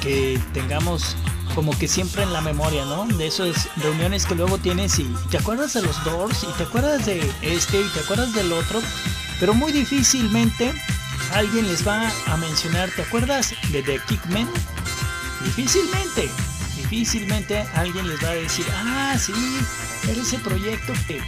que 0.00 0.40
tengamos 0.52 1.16
como 1.54 1.76
que 1.78 1.86
siempre 1.86 2.22
en 2.22 2.32
la 2.32 2.40
memoria, 2.40 2.84
¿no? 2.84 3.06
De 3.06 3.26
esas 3.26 3.68
reuniones 3.76 4.26
que 4.26 4.34
luego 4.34 4.58
tienes 4.58 4.98
y 4.98 5.04
te 5.30 5.38
acuerdas 5.38 5.74
de 5.74 5.82
los 5.82 6.02
Doors 6.04 6.44
y 6.44 6.52
te 6.56 6.64
acuerdas 6.64 7.06
de 7.06 7.18
este 7.42 7.80
y 7.80 7.88
te 7.94 8.00
acuerdas 8.00 8.32
del 8.34 8.52
otro, 8.52 8.80
pero 9.42 9.54
muy 9.54 9.72
difícilmente 9.72 10.72
alguien 11.34 11.66
les 11.66 11.84
va 11.84 12.08
a 12.28 12.36
mencionar, 12.36 12.88
¿te 12.94 13.02
acuerdas 13.02 13.52
de 13.72 13.82
The 13.82 13.98
Kickmen? 14.06 14.46
Difícilmente, 15.42 16.30
difícilmente 16.76 17.58
alguien 17.74 18.06
les 18.06 18.22
va 18.22 18.28
a 18.28 18.34
decir, 18.34 18.64
ah, 18.72 19.16
sí, 19.18 19.32
era 20.08 20.22
ese 20.22 20.38
proyecto 20.38 20.92
que 21.08 21.20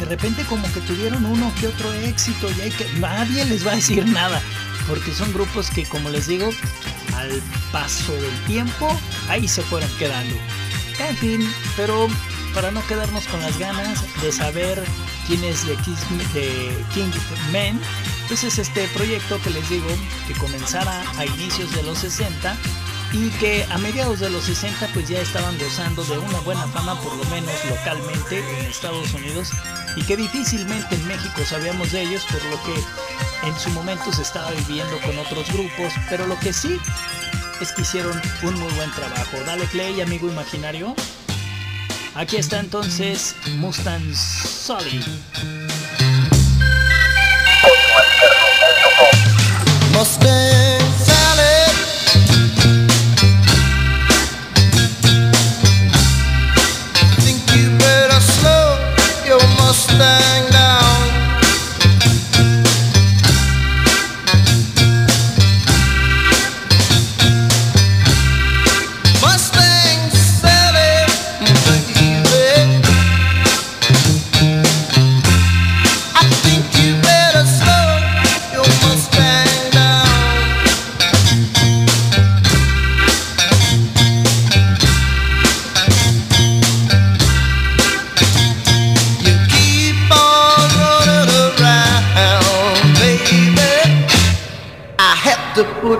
de 0.00 0.04
repente 0.06 0.42
como 0.48 0.66
que 0.72 0.80
tuvieron 0.80 1.24
uno 1.24 1.52
que 1.60 1.68
otro 1.68 1.92
éxito 1.92 2.50
y 2.50 2.62
hay 2.62 2.70
que 2.72 2.88
nadie 2.98 3.44
les 3.44 3.64
va 3.64 3.72
a 3.72 3.76
decir 3.76 4.04
nada 4.06 4.42
porque 4.88 5.12
son 5.12 5.32
grupos 5.32 5.70
que 5.70 5.84
como 5.84 6.08
les 6.08 6.26
digo 6.26 6.50
al 7.14 7.40
paso 7.70 8.12
del 8.12 8.44
tiempo 8.48 8.98
ahí 9.28 9.46
se 9.46 9.62
fueron 9.62 9.90
quedando 9.98 10.34
en 10.98 11.16
fin 11.16 11.54
pero 11.76 12.08
para 12.54 12.72
no 12.72 12.84
quedarnos 12.88 13.28
con 13.28 13.40
las 13.40 13.56
ganas 13.56 14.02
de 14.20 14.32
saber 14.32 14.82
quién 15.30 15.44
es 15.44 15.64
King 16.92 17.10
Men. 17.52 17.80
Pues 18.26 18.42
es 18.42 18.58
este 18.58 18.88
proyecto 18.88 19.40
que 19.42 19.50
les 19.50 19.68
digo 19.68 19.86
que 20.26 20.34
comenzara 20.34 21.04
a 21.18 21.24
inicios 21.24 21.72
de 21.72 21.84
los 21.84 21.98
60 21.98 22.56
y 23.12 23.28
que 23.38 23.64
a 23.70 23.78
mediados 23.78 24.18
de 24.18 24.30
los 24.30 24.44
60 24.44 24.88
pues 24.92 25.08
ya 25.08 25.20
estaban 25.20 25.56
gozando 25.58 26.02
de 26.04 26.18
una 26.18 26.40
buena 26.40 26.66
fama 26.68 27.00
por 27.00 27.14
lo 27.14 27.24
menos 27.26 27.52
localmente 27.68 28.38
en 28.38 28.66
Estados 28.66 29.12
Unidos 29.14 29.50
y 29.94 30.02
que 30.02 30.16
difícilmente 30.16 30.96
en 30.96 31.06
México 31.06 31.42
sabíamos 31.44 31.92
de 31.92 32.02
ellos 32.02 32.24
por 32.24 32.42
lo 32.46 32.60
que 32.64 33.48
en 33.48 33.56
su 33.58 33.70
momento 33.70 34.12
se 34.12 34.22
estaba 34.22 34.50
viviendo 34.50 34.98
con 35.00 35.16
otros 35.16 35.46
grupos. 35.52 35.92
Pero 36.08 36.26
lo 36.26 36.38
que 36.40 36.52
sí 36.52 36.76
es 37.60 37.72
que 37.72 37.82
hicieron 37.82 38.20
un 38.42 38.54
muy 38.54 38.72
buen 38.72 38.90
trabajo. 38.92 39.36
Dale 39.46 39.64
play 39.66 40.00
amigo 40.00 40.28
imaginario 40.28 40.94
aquí 42.14 42.36
está 42.36 42.60
entonces 42.60 43.34
Mustang 43.58 44.14
Solid 44.14 45.02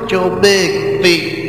your 0.08 0.40
big 0.40 1.02
feet. 1.02 1.39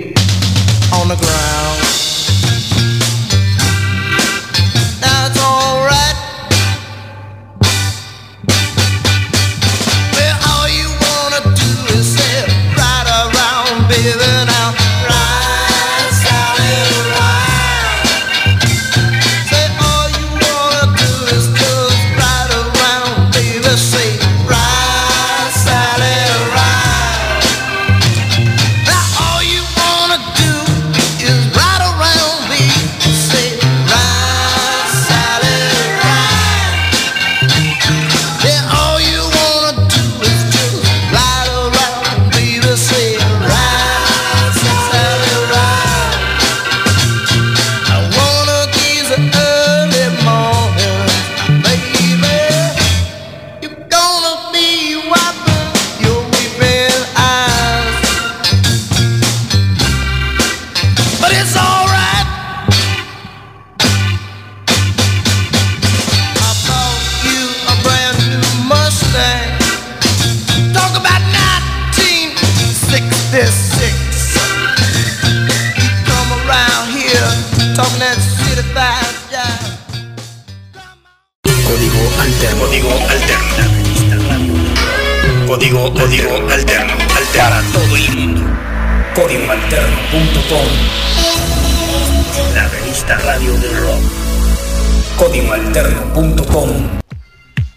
Códigoalterno.com 95.22 97.00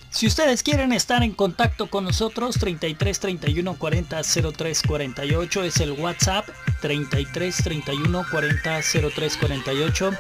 Si 0.09 0.27
ustedes 0.27 0.63
quieren 0.63 0.95
estar 0.95 1.23
en 1.23 1.33
contacto 1.33 1.91
con 1.91 2.05
nosotros, 2.05 2.57
33 2.59 3.21
31 3.21 3.75
40 3.75 4.23
03 4.57 4.83
48 4.83 5.65
es 5.65 5.77
el 5.81 5.93
WhatsApp, 5.93 6.49
33 6.81 7.55
31 7.55 8.25
40 8.31 8.81
03 9.15 9.37
48. 9.37 10.11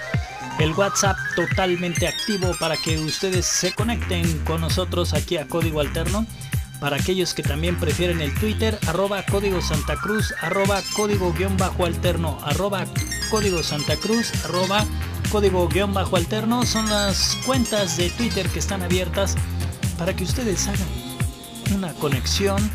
El 0.58 0.72
WhatsApp 0.74 1.16
totalmente 1.34 2.06
activo 2.06 2.52
para 2.60 2.76
que 2.76 2.98
ustedes 2.98 3.46
se 3.46 3.72
conecten 3.72 4.40
con 4.40 4.60
nosotros 4.60 5.14
aquí 5.14 5.38
a 5.38 5.48
Código 5.48 5.80
Alterno. 5.80 6.26
Para 6.78 6.96
aquellos 6.96 7.32
que 7.32 7.42
también 7.42 7.80
prefieren 7.80 8.20
el 8.20 8.34
Twitter, 8.34 8.78
arroba 8.86 9.24
código 9.24 9.62
Santa 9.62 9.96
Cruz, 9.96 10.34
arroba 10.42 10.82
código 10.94 11.32
guion 11.32 11.56
bajo 11.56 11.86
alterno, 11.86 12.38
arroba 12.44 12.84
código 13.30 13.62
Santa 13.62 13.96
Cruz, 13.96 14.32
arroba 14.44 14.84
código 15.30 15.68
guion 15.68 15.92
bajo 15.92 16.16
alterno, 16.16 16.64
son 16.64 16.88
las 16.88 17.36
cuentas 17.46 17.96
de 17.96 18.10
Twitter 18.10 18.48
que 18.48 18.58
están 18.58 18.82
abiertas 18.82 19.34
para 19.98 20.14
que 20.14 20.24
ustedes 20.24 20.66
hagan 20.68 20.88
una 21.74 21.92
conexión 21.94 22.70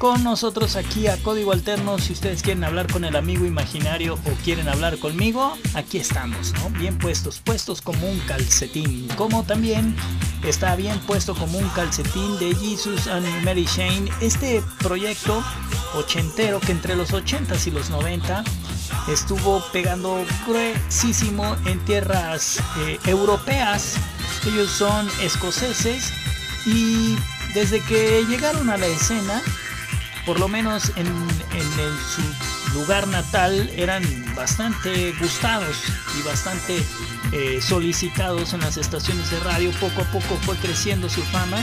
con 0.00 0.24
nosotros 0.24 0.76
aquí 0.76 1.08
a 1.08 1.18
Código 1.18 1.52
Alterno. 1.52 1.98
Si 1.98 2.14
ustedes 2.14 2.42
quieren 2.42 2.64
hablar 2.64 2.90
con 2.90 3.04
el 3.04 3.16
amigo 3.16 3.44
imaginario 3.44 4.14
o 4.14 4.30
quieren 4.42 4.66
hablar 4.66 4.98
conmigo, 4.98 5.52
aquí 5.74 5.98
estamos, 5.98 6.54
¿no? 6.54 6.70
Bien 6.70 6.96
puestos, 6.96 7.38
puestos 7.40 7.82
como 7.82 8.08
un 8.08 8.18
calcetín. 8.20 9.08
Como 9.16 9.42
también 9.44 9.94
está 10.42 10.74
bien 10.74 10.98
puesto 11.00 11.34
como 11.34 11.58
un 11.58 11.68
calcetín 11.70 12.38
de 12.38 12.54
Jesus 12.54 13.08
and 13.08 13.26
Mary 13.44 13.66
Shane. 13.66 14.10
Este 14.22 14.62
proyecto 14.78 15.44
ochentero 15.94 16.60
que 16.60 16.72
entre 16.72 16.96
los 16.96 17.12
80s 17.12 17.66
y 17.66 17.70
los 17.70 17.90
90 17.90 18.42
estuvo 19.08 19.62
pegando 19.72 20.24
gruesísimo 20.46 21.56
en 21.66 21.78
tierras 21.84 22.58
eh, 22.78 22.98
europeas. 23.06 23.96
Ellos 24.46 24.70
son 24.70 25.08
escoceses 25.22 26.12
y 26.66 27.16
desde 27.54 27.80
que 27.80 28.24
llegaron 28.28 28.70
a 28.70 28.76
la 28.76 28.86
escena, 28.86 29.42
por 30.26 30.38
lo 30.38 30.48
menos 30.48 30.92
en, 30.96 31.06
en 31.06 31.98
su 32.14 32.22
lugar 32.74 33.06
natal, 33.08 33.70
eran 33.76 34.02
bastante 34.34 35.12
gustados 35.20 35.76
y 36.18 36.22
bastante 36.22 36.82
eh, 37.32 37.60
solicitados 37.60 38.52
en 38.52 38.60
las 38.60 38.76
estaciones 38.76 39.30
de 39.30 39.40
radio. 39.40 39.70
Poco 39.80 40.02
a 40.02 40.04
poco 40.04 40.36
fue 40.42 40.56
creciendo 40.56 41.08
su 41.08 41.22
fama 41.22 41.62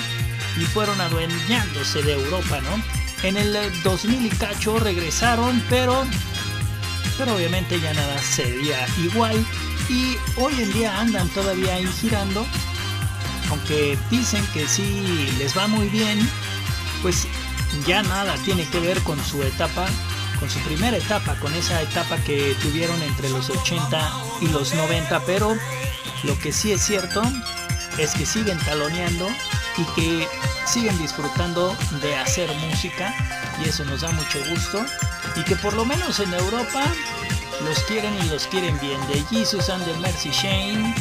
y 0.58 0.66
fueron 0.66 1.00
adueñándose 1.02 2.04
de 2.04 2.14
Europa, 2.14 2.60
¿no? 2.62 3.28
En 3.28 3.38
el 3.38 3.56
eh, 3.56 3.72
2000 3.84 4.26
y 4.26 4.30
cacho 4.30 4.80
regresaron, 4.80 5.64
pero 5.70 6.06
pero 7.18 7.36
obviamente 7.36 7.80
ya 7.80 7.94
nada 7.94 8.22
sería 8.22 8.86
igual. 8.98 9.46
Y 9.90 10.18
hoy 10.36 10.54
en 10.62 10.74
día 10.74 11.00
andan 11.00 11.30
todavía 11.30 11.76
ahí 11.76 11.88
girando 12.00 12.46
aunque 13.50 13.98
dicen 14.10 14.46
que 14.54 14.68
sí 14.68 15.30
les 15.38 15.58
va 15.58 15.68
muy 15.68 15.88
bien 15.90 16.20
pues 17.02 17.28
ya 17.86 18.04
nada 18.04 18.36
tiene 18.44 18.66
que 18.66 18.80
ver 18.80 19.00
con 19.02 19.24
su 19.24 19.42
etapa 19.44 19.88
con 20.40 20.50
su 20.50 20.60
primera 20.60 20.98
etapa 20.98 21.36
con 21.36 21.54
esa 21.54 21.82
etapa 21.82 22.18
que 22.18 22.56
tuvieron 22.62 23.02
entre 23.04 23.30
los 23.30 23.50
80 23.50 24.12
y 24.42 24.48
los 24.48 24.74
90 24.74 25.22
pero 25.26 25.56
lo 26.24 26.40
que 26.40 26.52
sí 26.52 26.72
es 26.72 26.82
cierto 26.82 27.22
es 27.98 28.14
que 28.14 28.26
siguen 28.26 28.58
taloneando 28.60 29.28
y 29.78 29.84
que 29.96 30.28
siguen 30.66 30.98
disfrutando 30.98 31.76
de 32.02 32.16
hacer 32.16 32.50
música 32.70 33.14
y 33.64 33.70
eso 33.70 33.86
nos 33.86 34.02
da 34.02 34.12
mucho 34.12 34.40
gusto 34.50 34.86
y 35.36 35.44
que 35.44 35.56
por 35.56 35.74
lo 35.74 35.86
menos 35.86 36.20
en 36.20 36.34
Europa 36.34 36.84
los 37.64 37.80
quieren 37.84 38.14
y 38.24 38.30
los 38.30 38.48
quieren 38.48 38.80
bien. 38.80 39.00
De 39.08 39.24
Jesus 39.30 39.70
and 39.70 39.84
the 39.86 39.94
Mercy 40.00 40.32
Shane 40.32 40.94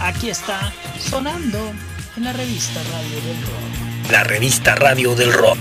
aquí 0.00 0.30
está 0.30 0.72
sonando 0.98 1.72
en 2.16 2.24
la 2.24 2.32
revista 2.32 2.80
Radio 2.92 3.20
del 3.20 3.42
Rock. 3.42 4.10
La 4.10 4.24
revista 4.24 4.74
radio 4.74 5.14
del 5.14 5.32
rock. 5.32 5.58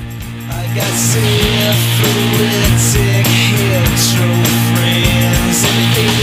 I 5.96 6.23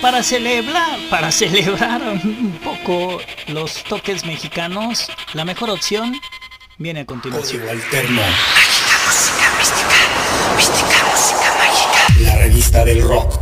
para 0.00 0.22
celebrar, 0.22 0.98
para 1.10 1.30
celebrar 1.30 2.02
un 2.02 2.58
poco 2.62 3.18
los 3.48 3.84
toques 3.84 4.24
mexicanos, 4.24 5.08
la 5.34 5.44
mejor 5.44 5.70
opción 5.70 6.18
viene 6.78 7.00
a 7.00 7.06
continuación. 7.06 7.62
Código 7.62 7.82
Alterno. 7.82 8.22
La 12.20 12.36
revista 12.36 12.84
del 12.84 13.02
rock. 13.02 13.40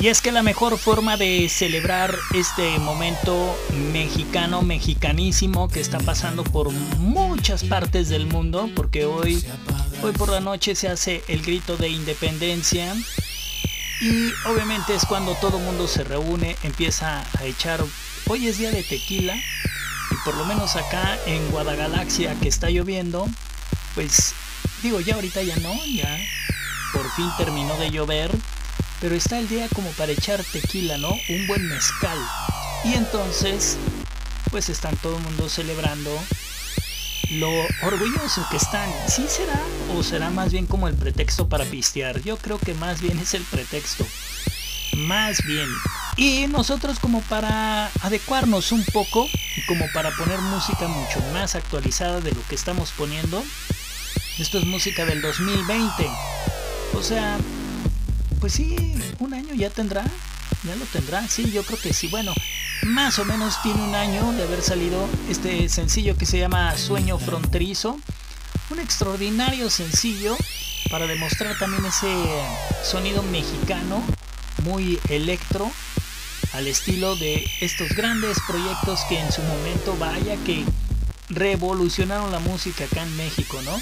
Y 0.00 0.08
es 0.08 0.20
que 0.20 0.32
la 0.32 0.42
mejor 0.42 0.76
forma 0.76 1.16
de 1.16 1.48
celebrar 1.48 2.14
este 2.34 2.78
momento 2.78 3.56
mexicano, 3.92 4.60
mexicanísimo, 4.60 5.68
que 5.68 5.80
está 5.80 5.98
pasando 5.98 6.44
por 6.44 6.70
muchas 6.98 7.64
partes 7.64 8.08
del 8.08 8.26
mundo, 8.26 8.68
porque 8.76 9.06
hoy, 9.06 9.42
hoy 10.02 10.12
por 10.12 10.28
la 10.28 10.40
noche 10.40 10.74
se 10.74 10.88
hace 10.88 11.22
el 11.28 11.42
grito 11.42 11.76
de 11.76 11.88
independencia. 11.88 12.94
Y 14.00 14.32
obviamente 14.46 14.94
es 14.94 15.04
cuando 15.06 15.34
todo 15.36 15.58
el 15.58 15.64
mundo 15.64 15.86
se 15.86 16.04
reúne, 16.04 16.56
empieza 16.62 17.24
a 17.38 17.44
echar, 17.44 17.84
hoy 18.26 18.48
es 18.48 18.58
día 18.58 18.70
de 18.70 18.82
tequila, 18.82 19.36
y 19.36 20.14
por 20.24 20.36
lo 20.36 20.44
menos 20.44 20.76
acá 20.76 21.18
en 21.26 21.50
Guadagalaxia 21.50 22.34
que 22.40 22.48
está 22.48 22.70
lloviendo, 22.70 23.28
pues 23.94 24.34
digo, 24.82 25.00
ya 25.00 25.14
ahorita 25.14 25.42
ya 25.42 25.56
no, 25.56 25.74
ya 25.86 26.18
por 26.92 27.10
fin 27.12 27.30
terminó 27.36 27.76
de 27.76 27.90
llover, 27.90 28.30
pero 29.00 29.14
está 29.14 29.38
el 29.38 29.48
día 29.48 29.68
como 29.74 29.90
para 29.92 30.12
echar 30.12 30.42
tequila, 30.44 30.98
¿no? 30.98 31.10
Un 31.28 31.46
buen 31.46 31.66
mezcal. 31.68 32.18
Y 32.84 32.94
entonces, 32.94 33.76
pues 34.50 34.68
están 34.68 34.96
todo 34.96 35.16
el 35.16 35.22
mundo 35.22 35.48
celebrando 35.48 36.10
lo 37.34 37.50
orgulloso 37.82 38.46
que 38.50 38.56
están. 38.56 38.90
¿Sí 39.08 39.26
será 39.28 39.60
o 39.96 40.02
será 40.02 40.30
más 40.30 40.52
bien 40.52 40.66
como 40.66 40.88
el 40.88 40.94
pretexto 40.94 41.48
para 41.48 41.64
pistear? 41.64 42.22
Yo 42.22 42.36
creo 42.36 42.58
que 42.58 42.74
más 42.74 43.00
bien 43.00 43.18
es 43.18 43.34
el 43.34 43.42
pretexto. 43.42 44.06
Más 44.96 45.44
bien. 45.44 45.68
Y 46.16 46.46
nosotros 46.46 46.98
como 46.98 47.20
para 47.22 47.90
adecuarnos 48.02 48.72
un 48.72 48.84
poco 48.84 49.28
como 49.66 49.86
para 49.92 50.10
poner 50.12 50.38
música 50.40 50.86
mucho 50.86 51.20
más 51.32 51.54
actualizada 51.54 52.20
de 52.20 52.32
lo 52.32 52.46
que 52.48 52.54
estamos 52.54 52.92
poniendo. 52.92 53.42
Esto 54.38 54.58
es 54.58 54.66
música 54.66 55.04
del 55.04 55.22
2020. 55.22 56.08
O 56.94 57.02
sea, 57.02 57.38
pues 58.40 58.52
sí, 58.52 58.76
un 59.18 59.34
año 59.34 59.54
ya 59.54 59.70
tendrá. 59.70 60.04
Ya 60.64 60.76
lo 60.76 60.86
tendrá, 60.86 61.28
sí, 61.28 61.50
yo 61.52 61.62
creo 61.62 61.78
que 61.78 61.92
sí. 61.92 62.08
Bueno, 62.08 62.32
más 62.84 63.18
o 63.18 63.24
menos 63.26 63.60
tiene 63.62 63.82
un 63.82 63.94
año 63.94 64.32
de 64.32 64.44
haber 64.44 64.62
salido 64.62 65.08
este 65.28 65.68
sencillo 65.68 66.16
que 66.16 66.24
se 66.24 66.38
llama 66.38 66.74
Sueño 66.78 67.18
Fronterizo. 67.18 67.98
Un 68.70 68.78
extraordinario 68.78 69.68
sencillo 69.68 70.36
para 70.90 71.06
demostrar 71.06 71.58
también 71.58 71.84
ese 71.84 72.10
sonido 72.82 73.22
mexicano, 73.24 74.02
muy 74.64 74.98
electro, 75.10 75.70
al 76.54 76.66
estilo 76.66 77.14
de 77.16 77.46
estos 77.60 77.90
grandes 77.90 78.38
proyectos 78.46 79.00
que 79.08 79.18
en 79.18 79.30
su 79.32 79.42
momento, 79.42 79.94
vaya 79.98 80.36
que 80.46 80.64
revolucionaron 81.28 82.32
la 82.32 82.38
música 82.38 82.84
acá 82.84 83.02
en 83.02 83.14
México, 83.18 83.60
¿no? 83.62 83.78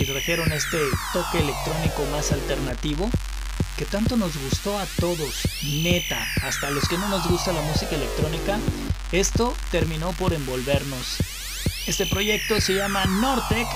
Y 0.00 0.04
trajeron 0.04 0.50
este 0.50 0.78
toque 1.12 1.38
electrónico 1.38 2.04
más 2.10 2.32
alternativo 2.32 3.08
que 3.76 3.84
tanto 3.84 4.16
nos 4.16 4.36
gustó 4.36 4.78
a 4.78 4.86
todos, 5.00 5.48
neta, 5.62 6.26
hasta 6.42 6.70
los 6.70 6.88
que 6.88 6.98
no 6.98 7.08
nos 7.08 7.26
gusta 7.28 7.52
la 7.52 7.62
música 7.62 7.96
electrónica, 7.96 8.58
esto 9.12 9.54
terminó 9.70 10.12
por 10.12 10.32
envolvernos. 10.32 11.18
Este 11.86 12.06
proyecto 12.06 12.60
se 12.60 12.74
llama 12.74 13.04
Nortec, 13.04 13.66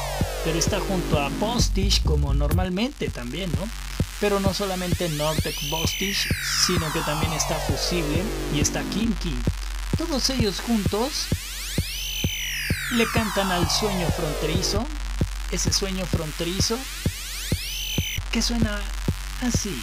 pero 0.44 0.58
está 0.58 0.78
junto 0.80 1.18
a 1.20 1.28
Bostich 1.28 2.02
como 2.04 2.32
normalmente 2.32 3.08
también, 3.08 3.50
¿no? 3.52 3.68
Pero 4.20 4.40
no 4.40 4.54
solamente 4.54 5.08
Nortec 5.08 5.54
Bostich, 5.68 6.28
sino 6.66 6.92
que 6.92 7.00
también 7.00 7.32
está 7.32 7.56
Fusible 7.56 8.22
y 8.54 8.60
está 8.60 8.82
Kinky. 8.84 9.34
Todos 9.96 10.30
ellos 10.30 10.60
juntos 10.60 11.26
le 12.92 13.06
cantan 13.06 13.50
al 13.50 13.68
sueño 13.68 14.08
fronterizo, 14.16 14.86
ese 15.50 15.72
sueño 15.72 16.06
fronterizo 16.06 16.78
que 18.30 18.42
suena 18.42 18.80
así. 19.42 19.74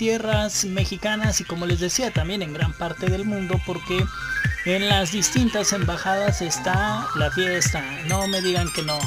Tierras 0.00 0.64
mexicanas 0.64 1.42
y 1.42 1.44
como 1.44 1.66
les 1.66 1.78
decía 1.78 2.10
también 2.10 2.40
en 2.40 2.54
gran 2.54 2.72
parte 2.72 3.10
del 3.10 3.26
mundo 3.26 3.60
porque 3.66 4.02
en 4.64 4.88
las 4.88 5.12
distintas 5.12 5.74
embajadas 5.74 6.40
está 6.40 7.06
la 7.16 7.30
fiesta. 7.30 7.84
No 8.08 8.26
me 8.26 8.40
digan 8.40 8.72
que 8.72 8.80
no. 8.80 8.98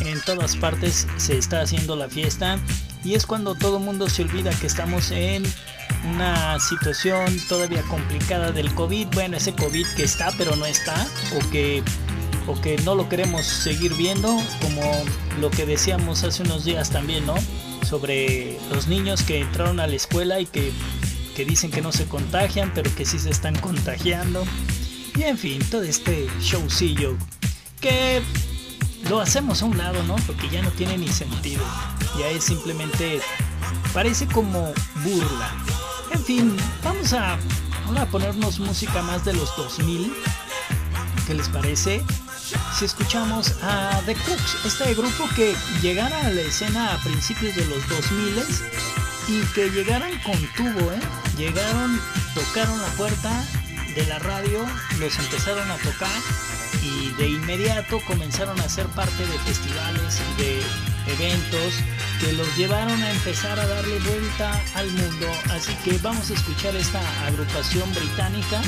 En 0.00 0.18
todas 0.22 0.56
partes 0.56 1.06
se 1.18 1.36
está 1.36 1.60
haciendo 1.60 1.96
la 1.96 2.08
fiesta 2.08 2.58
y 3.04 3.14
es 3.14 3.26
cuando 3.26 3.56
todo 3.56 3.76
el 3.76 3.84
mundo 3.84 4.08
se 4.08 4.22
olvida 4.22 4.48
que 4.52 4.68
estamos 4.68 5.10
en 5.10 5.44
una 6.14 6.58
situación 6.60 7.38
todavía 7.46 7.82
complicada 7.82 8.50
del 8.50 8.74
COVID. 8.74 9.08
Bueno, 9.08 9.36
ese 9.36 9.52
COVID 9.52 9.86
que 9.96 10.04
está 10.04 10.32
pero 10.38 10.56
no 10.56 10.64
está 10.64 11.06
o 11.36 11.50
que 11.50 11.82
o 12.46 12.58
que 12.58 12.78
no 12.78 12.94
lo 12.94 13.10
queremos 13.10 13.44
seguir 13.44 13.92
viendo, 13.92 14.34
como 14.62 15.04
lo 15.42 15.50
que 15.50 15.66
decíamos 15.66 16.24
hace 16.24 16.42
unos 16.42 16.64
días 16.64 16.88
también, 16.88 17.26
¿no? 17.26 17.34
Sobre 17.88 18.58
los 18.70 18.86
niños 18.86 19.22
que 19.22 19.40
entraron 19.40 19.80
a 19.80 19.86
la 19.86 19.96
escuela 19.96 20.40
y 20.40 20.46
que, 20.46 20.72
que 21.34 21.44
dicen 21.46 21.70
que 21.70 21.80
no 21.80 21.90
se 21.90 22.06
contagian, 22.06 22.70
pero 22.74 22.94
que 22.94 23.06
sí 23.06 23.18
se 23.18 23.30
están 23.30 23.56
contagiando. 23.56 24.44
Y 25.16 25.22
en 25.22 25.38
fin, 25.38 25.62
todo 25.70 25.82
este 25.82 26.28
showcillo 26.40 27.16
que 27.80 28.22
lo 29.08 29.20
hacemos 29.20 29.62
a 29.62 29.64
un 29.66 29.78
lado, 29.78 30.02
¿no? 30.02 30.16
Porque 30.26 30.48
ya 30.50 30.60
no 30.62 30.70
tiene 30.72 30.98
ni 30.98 31.08
sentido. 31.08 31.64
Ya 32.18 32.28
es 32.28 32.44
simplemente, 32.44 33.20
parece 33.94 34.26
como 34.26 34.72
burla. 35.02 35.54
En 36.12 36.22
fin, 36.22 36.56
vamos 36.84 37.12
a, 37.12 37.38
vamos 37.86 38.00
a 38.00 38.06
ponernos 38.06 38.58
música 38.58 39.02
más 39.02 39.24
de 39.24 39.32
los 39.32 39.56
2000. 39.56 40.12
¿Qué 41.26 41.34
les 41.34 41.48
parece? 41.48 42.02
Si 42.78 42.84
escuchamos 42.84 43.54
a 43.62 44.00
The 44.06 44.14
Cooks, 44.14 44.64
este 44.64 44.94
grupo 44.94 45.28
que 45.34 45.54
llegara 45.82 46.26
a 46.26 46.30
la 46.30 46.40
escena 46.40 46.94
a 46.94 46.98
principios 46.98 47.54
de 47.54 47.64
los 47.66 47.86
2000 47.88 48.42
y 49.28 49.40
que 49.54 49.70
llegaran 49.70 50.18
con 50.22 50.36
tubo, 50.56 50.92
¿eh? 50.92 51.00
Llegaron, 51.36 52.00
tocaron 52.34 52.80
la 52.80 52.88
puerta 52.88 53.44
de 53.94 54.06
la 54.06 54.18
radio, 54.20 54.64
los 54.98 55.18
empezaron 55.18 55.70
a 55.70 55.76
tocar 55.76 56.20
y 56.82 57.10
de 57.12 57.28
inmediato 57.28 58.00
comenzaron 58.06 58.58
a 58.60 58.68
ser 58.68 58.86
parte 58.88 59.26
de 59.26 59.38
festivales 59.40 60.20
y 60.20 60.42
de 60.42 60.62
eventos 61.12 61.74
que 62.20 62.32
los 62.32 62.56
llevaron 62.56 63.02
a 63.02 63.10
empezar 63.10 63.58
a 63.58 63.66
darle 63.66 63.98
vuelta 64.00 64.60
al 64.74 64.90
mundo. 64.92 65.26
Así 65.50 65.74
que 65.84 65.98
vamos 65.98 66.30
a 66.30 66.34
escuchar 66.34 66.74
esta 66.76 67.00
agrupación 67.26 67.92
británica 67.94 68.62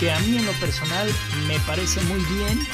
que 0.00 0.10
a 0.10 0.18
mí 0.20 0.38
en 0.38 0.46
lo 0.46 0.52
personal 0.52 1.06
me 1.46 1.60
parece 1.60 2.00
muy 2.04 2.20
bien 2.24 2.66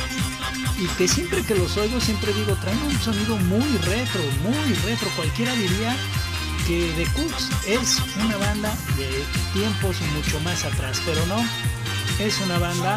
y 0.78 0.86
que 0.96 1.08
siempre 1.08 1.42
que 1.42 1.56
los 1.56 1.76
oigo 1.76 2.00
siempre 2.00 2.32
digo 2.32 2.54
traen 2.54 2.80
un 2.84 3.00
sonido 3.00 3.36
muy 3.36 3.66
retro, 3.78 4.22
muy 4.42 4.74
retro. 4.84 5.08
Cualquiera 5.16 5.52
diría 5.54 5.96
que 6.68 6.92
The 6.96 7.04
Cooks 7.20 7.50
es 7.66 8.00
una 8.24 8.36
banda 8.36 8.72
de 8.96 9.24
tiempos 9.52 10.00
mucho 10.14 10.38
más 10.40 10.64
atrás, 10.64 11.02
pero 11.04 11.26
no, 11.26 11.44
es 12.20 12.40
una 12.40 12.60
banda 12.60 12.96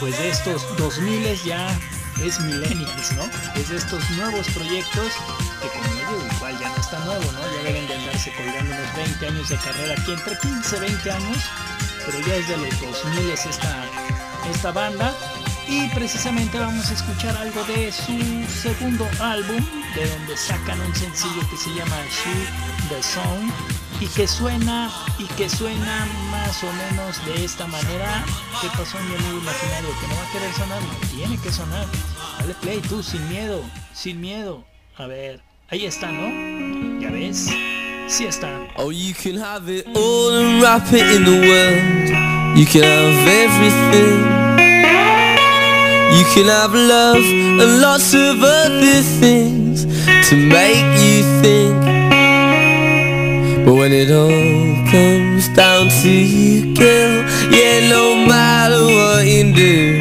pues 0.00 0.18
de 0.18 0.30
estos 0.30 0.64
2000 0.78 1.42
ya 1.44 1.78
es 2.24 2.40
millennials, 2.40 3.12
¿no? 3.12 3.24
Es 3.54 3.68
de 3.68 3.76
estos 3.76 4.08
nuevos 4.12 4.46
proyectos 4.48 5.12
que 5.60 5.68
como 5.68 5.94
digo, 5.94 6.26
igual 6.36 6.58
ya 6.58 6.68
no 6.70 6.76
está 6.76 6.98
nuevo, 7.00 7.32
¿no? 7.32 7.40
Ya 7.40 7.62
deben 7.64 7.86
de 7.86 7.94
andarse 7.96 8.32
colgando 8.32 8.74
unos 8.74 8.96
20 8.96 9.26
años 9.26 9.48
de 9.50 9.56
carrera 9.56 9.94
aquí, 9.98 10.12
entre 10.12 10.38
15 10.38 10.76
y 10.76 10.80
20 10.80 11.10
años, 11.10 11.38
pero 12.10 12.26
ya 12.26 12.36
es 12.36 12.48
los 12.48 12.80
2000 12.80 13.30
esta, 13.30 13.84
esta 14.50 14.72
banda. 14.72 15.14
Y 15.68 15.88
precisamente 15.90 16.58
vamos 16.58 16.90
a 16.90 16.94
escuchar 16.94 17.36
algo 17.36 17.62
de 17.64 17.92
su 17.92 18.44
segundo 18.48 19.08
álbum, 19.20 19.64
de 19.94 20.08
donde 20.08 20.36
sacan 20.36 20.80
un 20.80 20.94
sencillo 20.94 21.48
que 21.48 21.56
se 21.56 21.70
llama 21.70 21.96
Shoot 22.10 22.88
the 22.88 23.02
Song 23.02 23.50
y 24.00 24.06
que 24.06 24.26
suena 24.26 24.90
y 25.18 25.24
que 25.34 25.48
suena 25.48 26.06
más 26.30 26.64
o 26.64 26.72
menos 26.72 27.24
de 27.24 27.44
esta 27.44 27.66
manera. 27.68 28.24
¿Qué 28.60 28.68
pasó 28.76 28.98
en 28.98 29.08
mi 29.08 29.14
amigo 29.14 29.38
imaginario? 29.38 29.90
Que 30.00 30.08
no 30.08 30.16
va 30.16 30.28
a 30.28 30.32
querer 30.32 30.54
sonar, 30.54 30.82
no 30.82 31.08
tiene 31.14 31.38
que 31.38 31.52
sonar. 31.52 31.86
Dale 32.40 32.54
play 32.54 32.80
tú, 32.80 33.02
sin 33.02 33.28
miedo, 33.28 33.62
sin 33.94 34.20
miedo. 34.20 34.64
A 34.96 35.06
ver, 35.06 35.40
ahí 35.68 35.86
está, 35.86 36.10
¿no? 36.10 37.00
Ya 37.00 37.10
ves, 37.10 37.48
Oh, 38.76 38.90
you 38.90 39.14
can 39.14 39.36
have 39.36 39.68
it 39.68 39.86
all 39.94 40.30
and 40.32 40.60
wrap 40.60 40.82
it 40.92 41.06
in 41.14 41.22
the 41.22 41.38
world. 41.46 42.58
You 42.58 42.66
can 42.66 42.82
have 42.82 43.28
everything. 43.44 44.18
You 46.18 46.24
can 46.34 46.46
have 46.46 46.74
love 46.74 47.22
and 47.22 47.80
lots 47.80 48.12
of 48.12 48.42
other 48.42 49.00
things 49.22 49.84
to 50.28 50.34
make 50.34 50.82
you 50.98 51.22
think. 51.40 51.80
But 53.64 53.74
when 53.74 53.92
it 53.92 54.10
all 54.10 54.90
comes 54.90 55.46
down 55.54 55.88
to 56.02 56.10
you, 56.10 56.74
girl, 56.74 57.22
yeah, 57.54 57.88
no 57.90 58.26
matter 58.26 58.82
what 58.86 59.24
you 59.24 59.54
do, 59.54 59.98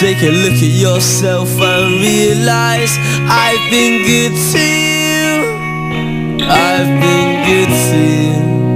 take 0.00 0.20
a 0.24 0.32
look 0.32 0.58
at 0.58 0.74
yourself 0.82 1.48
and 1.60 2.00
realize 2.00 2.98
I've 3.30 3.70
been 3.70 4.04
good 4.04 4.32
to 4.52 4.58
you. 4.58 4.91
I've 6.50 6.88
been 7.00 7.44
good 7.46 7.68
to 7.68 7.98
you. 7.98 8.71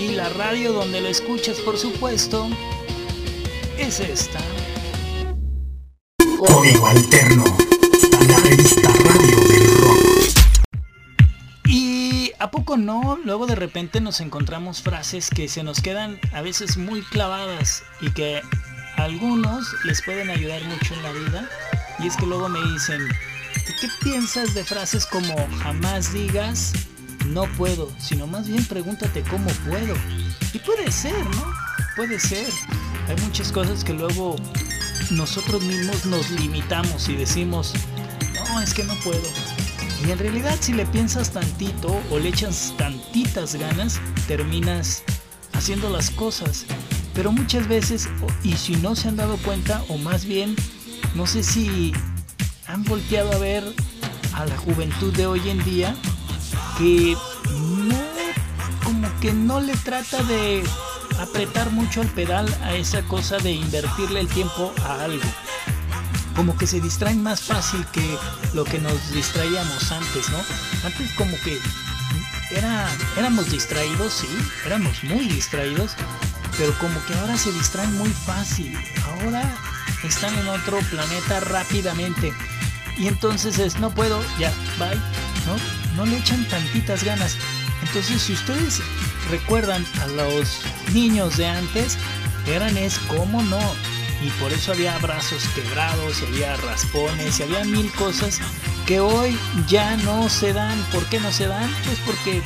Y 0.00 0.12
la 0.12 0.30
radio 0.30 0.72
donde 0.72 1.02
lo 1.02 1.08
escuchas 1.08 1.58
por 1.58 1.76
supuesto 1.76 2.48
es 3.76 4.00
esta. 4.00 4.40
Código 6.38 6.86
Alterno. 6.86 7.44
La 8.26 8.36
revista 8.38 8.88
Radio 8.88 9.36
del 9.48 9.78
Rock. 9.78 10.00
Y 11.66 12.32
a 12.38 12.50
poco 12.50 12.78
no, 12.78 13.18
luego 13.24 13.46
de 13.46 13.56
repente 13.56 14.00
nos 14.00 14.20
encontramos 14.20 14.80
frases 14.80 15.28
que 15.28 15.48
se 15.48 15.62
nos 15.62 15.82
quedan 15.82 16.18
a 16.32 16.40
veces 16.40 16.78
muy 16.78 17.02
clavadas 17.02 17.82
y 18.00 18.10
que 18.10 18.40
a 18.96 19.04
algunos 19.04 19.66
les 19.84 20.00
pueden 20.02 20.30
ayudar 20.30 20.64
mucho 20.64 20.94
en 20.94 21.02
la 21.02 21.12
vida. 21.12 21.50
Y 21.98 22.06
es 22.06 22.16
que 22.16 22.24
luego 22.24 22.48
me 22.48 22.60
dicen, 22.72 23.06
¿qué 23.80 23.88
piensas 24.02 24.54
de 24.54 24.64
frases 24.64 25.04
como 25.04 25.36
jamás 25.58 26.14
digas 26.14 26.72
no 27.30 27.44
puedo? 27.56 27.90
Sino 27.98 28.26
más 28.26 28.48
bien 28.48 28.64
pregúntate 28.64 29.22
cómo 29.22 29.50
puedo. 29.68 29.94
Y 30.52 30.58
puede 30.58 30.90
ser, 30.90 31.24
¿no? 31.24 31.52
Puede 31.96 32.18
ser. 32.18 32.52
Hay 33.08 33.16
muchas 33.24 33.52
cosas 33.52 33.84
que 33.84 33.92
luego 33.92 34.36
nosotros 35.10 35.62
mismos 35.62 36.06
nos 36.06 36.30
limitamos 36.30 37.08
y 37.08 37.16
decimos, 37.16 37.72
no, 38.34 38.60
es 38.60 38.74
que 38.74 38.84
no 38.84 38.94
puedo. 38.96 39.22
Y 40.06 40.10
en 40.10 40.18
realidad 40.18 40.56
si 40.60 40.72
le 40.72 40.86
piensas 40.86 41.30
tantito 41.30 42.00
o 42.10 42.18
le 42.18 42.28
echas 42.28 42.74
tantitas 42.78 43.54
ganas, 43.54 44.00
terminas 44.26 45.02
haciendo 45.52 45.90
las 45.90 46.10
cosas. 46.10 46.64
Pero 47.14 47.32
muchas 47.32 47.68
veces, 47.68 48.08
y 48.42 48.52
si 48.52 48.76
no 48.76 48.94
se 48.96 49.08
han 49.08 49.16
dado 49.16 49.36
cuenta, 49.38 49.82
o 49.88 49.98
más 49.98 50.24
bien, 50.24 50.56
no 51.14 51.26
sé 51.26 51.42
si 51.42 51.92
han 52.66 52.84
volteado 52.84 53.32
a 53.32 53.38
ver 53.38 53.64
a 54.34 54.46
la 54.46 54.56
juventud 54.56 55.12
de 55.14 55.26
hoy 55.26 55.48
en 55.50 55.62
día, 55.64 55.94
que 56.80 57.14
no, 57.88 57.98
como 58.82 59.20
que 59.20 59.32
no 59.32 59.60
le 59.60 59.76
trata 59.76 60.22
de 60.22 60.64
apretar 61.20 61.70
mucho 61.70 62.00
el 62.00 62.08
pedal 62.08 62.48
a 62.62 62.74
esa 62.74 63.02
cosa 63.02 63.36
de 63.36 63.52
invertirle 63.52 64.20
el 64.20 64.28
tiempo 64.28 64.72
a 64.82 65.04
algo 65.04 65.24
como 66.34 66.56
que 66.56 66.66
se 66.66 66.80
distraen 66.80 67.22
más 67.22 67.42
fácil 67.42 67.84
que 67.92 68.16
lo 68.54 68.64
que 68.64 68.78
nos 68.78 69.12
distraíamos 69.12 69.92
antes, 69.92 70.30
¿no? 70.30 70.38
Antes 70.86 71.12
como 71.12 71.36
que 71.44 71.58
era, 72.50 72.88
éramos 73.18 73.50
distraídos, 73.50 74.14
sí, 74.14 74.28
éramos 74.64 75.04
muy 75.04 75.26
distraídos, 75.26 75.92
pero 76.56 76.72
como 76.78 77.04
que 77.04 77.12
ahora 77.14 77.36
se 77.36 77.52
distraen 77.52 77.94
muy 77.98 78.08
fácil. 78.08 78.74
Ahora 79.04 79.42
están 80.02 80.34
en 80.38 80.48
otro 80.48 80.78
planeta 80.90 81.40
rápidamente. 81.40 82.32
Y 82.96 83.08
entonces 83.08 83.58
es, 83.58 83.78
no 83.78 83.90
puedo, 83.90 84.22
ya, 84.38 84.50
bye, 84.78 84.96
¿no? 85.46 85.79
No 85.96 86.06
le 86.06 86.18
echan 86.18 86.44
tantitas 86.48 87.04
ganas. 87.04 87.36
Entonces, 87.82 88.22
si 88.22 88.32
ustedes 88.34 88.80
recuerdan 89.30 89.84
a 90.02 90.06
los 90.08 90.60
niños 90.92 91.36
de 91.36 91.46
antes, 91.46 91.98
eran 92.46 92.76
es 92.76 92.98
como 93.00 93.42
no. 93.42 93.60
Y 94.22 94.28
por 94.40 94.52
eso 94.52 94.72
había 94.72 94.98
brazos 94.98 95.42
quebrados, 95.54 96.22
había 96.28 96.56
raspones, 96.58 97.40
y 97.40 97.42
había 97.42 97.64
mil 97.64 97.90
cosas 97.92 98.38
que 98.86 99.00
hoy 99.00 99.36
ya 99.66 99.96
no 99.98 100.28
se 100.28 100.52
dan. 100.52 100.78
¿Por 100.92 101.04
qué 101.06 101.18
no 101.20 101.32
se 101.32 101.46
dan? 101.46 101.70
Pues 101.84 101.98
porque 102.04 102.42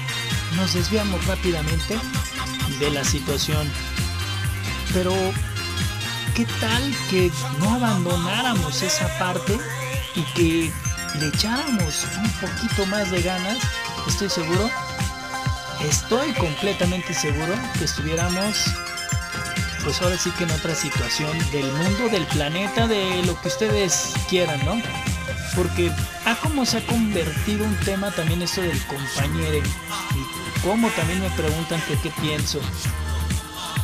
nos 0.57 0.75
desviamos 0.75 1.25
rápidamente 1.27 1.99
de 2.79 2.91
la 2.91 3.05
situación. 3.05 3.69
Pero, 4.93 5.13
¿qué 6.37 6.47
tal 6.61 6.95
que 7.11 7.33
no 7.59 7.75
abandonáramos 7.75 8.83
esa 8.83 9.09
parte 9.19 9.59
y 10.15 10.23
que 10.35 10.73
le 11.21 11.29
echáramos 11.29 12.07
un 12.19 12.31
poquito 12.33 12.87
más 12.87 13.11
de 13.11 13.23
ganas? 13.23 13.59
Estoy 14.07 14.29
seguro, 14.29 14.71
estoy 15.89 16.33
completamente 16.33 17.15
seguro 17.15 17.55
que 17.79 17.85
estuviéramos 17.85 18.75
pues 19.85 20.01
ahora 20.01 20.17
sí 20.17 20.31
que 20.31 20.45
en 20.45 20.51
otra 20.51 20.75
situación 20.75 21.31
del 21.53 21.71
mundo, 21.71 22.09
del 22.11 22.25
planeta, 22.27 22.87
de 22.87 23.23
lo 23.27 23.39
que 23.41 23.49
ustedes 23.49 24.15
quieran, 24.31 24.65
¿no? 24.65 24.81
Porque 25.55 25.93
a 26.25 26.35
cómo 26.37 26.65
se 26.65 26.79
ha 26.79 26.87
convertido 26.87 27.65
un 27.65 27.77
tema 27.81 28.11
también 28.11 28.41
esto 28.41 28.63
del 28.63 28.81
compañero 28.87 29.59
y 29.59 30.61
cómo 30.63 30.89
también 30.91 31.21
me 31.21 31.31
preguntan 31.31 31.81
que 31.83 31.99
qué 31.99 32.11
pienso. 32.23 32.61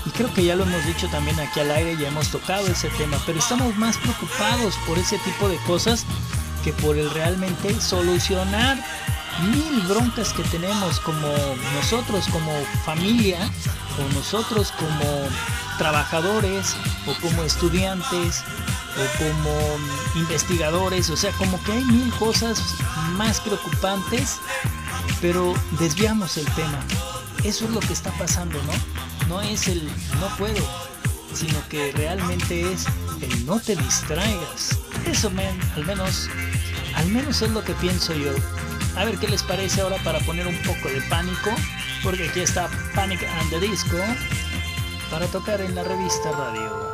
Y 0.07 0.11
creo 0.11 0.33
que 0.33 0.43
ya 0.43 0.57
lo 0.57 0.65
hemos 0.65 0.85
dicho 0.87 1.07
también 1.09 1.39
aquí 1.39 1.61
al 1.61 1.71
aire, 1.71 1.97
ya 1.99 2.09
hemos 2.09 2.31
tocado 2.31 2.67
ese 2.67 2.89
tema, 2.91 3.19
pero 3.27 3.39
estamos 3.39 3.77
más 3.77 3.99
preocupados 3.99 4.77
por 4.87 4.99
ese 4.99 5.19
tipo 5.19 5.49
de 5.49 5.57
cosas 5.59 6.07
que 6.65 6.73
por 6.75 6.97
el 6.97 7.11
realmente 7.11 7.81
solucionar 7.81 8.79
mil 9.43 9.81
broncas 9.89 10.33
que 10.33 10.43
tenemos 10.45 11.01
como 11.01 11.29
nosotros 11.75 12.27
como 12.31 12.53
familia 12.85 13.39
o 13.99 14.15
nosotros 14.15 14.73
como 14.73 15.29
trabajadores 15.79 16.77
o 17.07 17.15
como 17.23 17.43
estudiantes 17.43 18.43
o 18.97 19.19
como 19.19 20.21
investigadores, 20.21 21.09
o 21.11 21.17
sea, 21.17 21.33
como 21.33 21.63
que 21.63 21.73
hay 21.73 21.85
mil 21.85 22.13
cosas 22.15 22.61
más 23.17 23.41
preocupantes, 23.41 24.37
pero 25.21 25.55
desviamos 25.79 26.37
el 26.37 26.47
tema. 26.53 26.85
Eso 27.45 27.65
es 27.65 27.71
lo 27.71 27.81
que 27.81 27.93
está 27.93 28.11
pasando, 28.13 28.61
¿no? 28.65 29.29
No 29.29 29.41
es 29.41 29.69
el 29.69 29.87
no 30.21 30.27
puedo, 30.37 30.63
sino 31.33 31.57
que 31.69 31.93
realmente 31.93 32.73
es 32.73 32.87
el 33.23 33.47
no 33.47 33.61
te 33.61 33.77
distraigas. 33.77 34.79
Eso, 35.07 35.31
al 35.77 35.87
menos, 35.87 36.29
al 37.01 37.09
menos 37.09 37.41
es 37.41 37.51
lo 37.51 37.65
que 37.65 37.73
pienso 37.75 38.13
yo. 38.13 38.33
A 38.95 39.05
ver 39.05 39.17
qué 39.17 39.27
les 39.27 39.43
parece 39.43 39.81
ahora 39.81 39.97
para 40.05 40.19
poner 40.21 40.47
un 40.47 40.57
poco 40.63 40.89
de 40.89 41.01
pánico, 41.09 41.51
porque 42.03 42.29
aquí 42.29 42.41
está 42.41 42.69
Panic 42.95 43.23
and 43.25 43.51
the 43.51 43.59
Disco 43.59 43.97
para 45.11 45.27
tocar 45.27 45.63
en 45.63 45.75
la 45.75 45.83
revista 45.83 46.31
radio. 46.31 46.91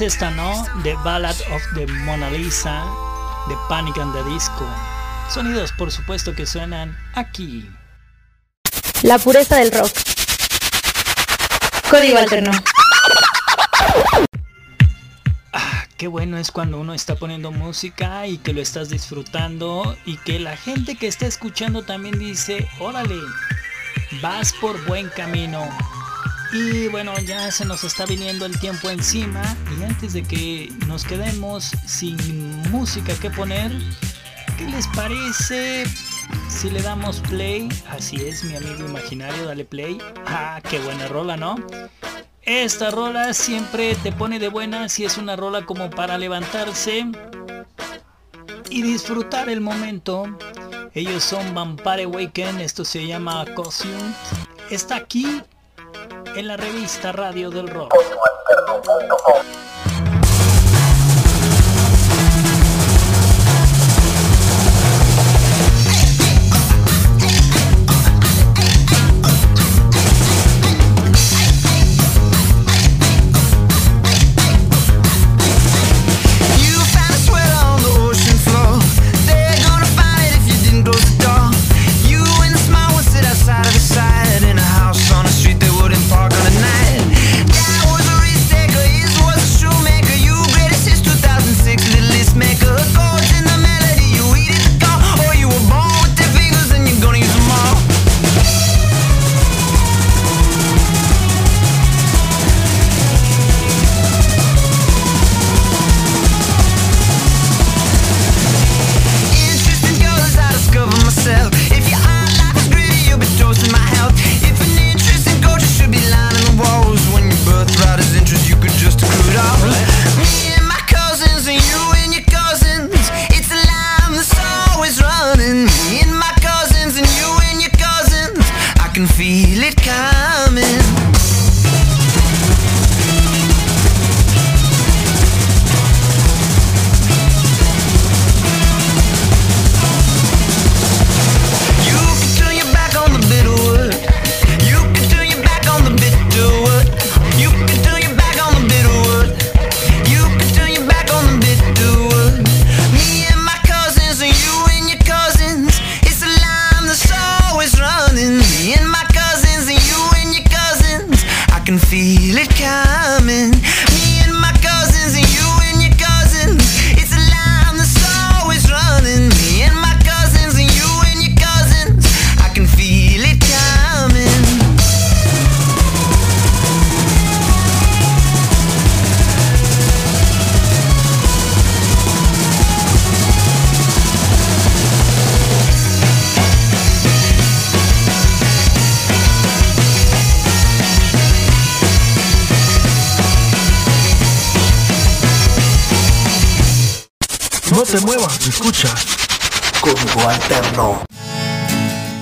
Es 0.00 0.14
esta, 0.14 0.30
¿no? 0.30 0.64
The 0.82 0.94
Ballad 1.04 1.36
of 1.52 1.62
the 1.74 1.86
Mona 1.86 2.30
Lisa, 2.30 2.84
de 3.48 3.56
Panic 3.68 3.98
and 3.98 4.14
the 4.14 4.22
Disco. 4.30 4.66
Sonidos, 5.28 5.72
por 5.72 5.90
supuesto, 5.90 6.34
que 6.34 6.46
suenan 6.46 6.96
aquí. 7.14 7.68
La 9.02 9.18
pureza 9.18 9.56
del 9.56 9.72
rock. 9.72 9.92
Código 11.90 12.18
alterno. 12.18 12.50
Qué 15.96 16.08
bueno 16.08 16.38
es 16.38 16.50
cuando 16.50 16.80
uno 16.80 16.94
está 16.94 17.16
poniendo 17.16 17.50
música 17.50 18.26
y 18.26 18.38
que 18.38 18.54
lo 18.54 18.62
estás 18.62 18.88
disfrutando 18.88 19.96
y 20.06 20.16
que 20.18 20.38
la 20.38 20.56
gente 20.56 20.96
que 20.96 21.08
está 21.08 21.26
escuchando 21.26 21.82
también 21.82 22.18
dice, 22.18 22.66
órale, 22.78 23.18
vas 24.22 24.52
por 24.60 24.82
buen 24.86 25.08
camino. 25.10 25.68
Y 26.52 26.88
bueno, 26.88 27.16
ya 27.20 27.50
se 27.52 27.64
nos 27.64 27.84
está 27.84 28.06
viniendo 28.06 28.44
el 28.44 28.58
tiempo 28.58 28.90
encima 28.90 29.56
y 29.78 29.84
antes 29.84 30.14
de 30.14 30.24
que 30.24 30.72
nos 30.88 31.04
quedemos 31.04 31.70
sin 31.86 32.16
música 32.70 33.14
que 33.14 33.30
poner, 33.30 33.70
¿qué 34.58 34.64
les 34.64 34.88
parece 34.88 35.84
si 36.48 36.70
le 36.70 36.82
damos 36.82 37.20
play? 37.20 37.68
Así 37.88 38.16
es, 38.16 38.42
mi 38.42 38.56
amigo 38.56 38.84
imaginario, 38.84 39.46
dale 39.46 39.64
play. 39.64 39.98
Ah, 40.26 40.60
qué 40.68 40.80
buena 40.80 41.06
rola, 41.06 41.36
¿no? 41.36 41.54
Esta 42.42 42.90
rola 42.90 43.32
siempre 43.32 43.94
te 43.94 44.10
pone 44.10 44.40
de 44.40 44.48
buena 44.48 44.88
si 44.88 45.04
es 45.04 45.18
una 45.18 45.36
rola 45.36 45.64
como 45.66 45.88
para 45.88 46.18
levantarse 46.18 47.06
y 48.70 48.82
disfrutar 48.82 49.48
el 49.48 49.60
momento. 49.60 50.24
Ellos 50.94 51.22
son 51.22 51.54
Vampire 51.54 52.04
Awaken, 52.04 52.60
esto 52.60 52.84
se 52.84 53.06
llama 53.06 53.44
Costume. 53.54 54.14
Está 54.68 54.96
aquí 54.96 55.42
en 56.36 56.46
la 56.46 56.56
revista 56.56 57.12
Radio 57.12 57.50
del 57.50 57.68
Rock. 57.68 57.94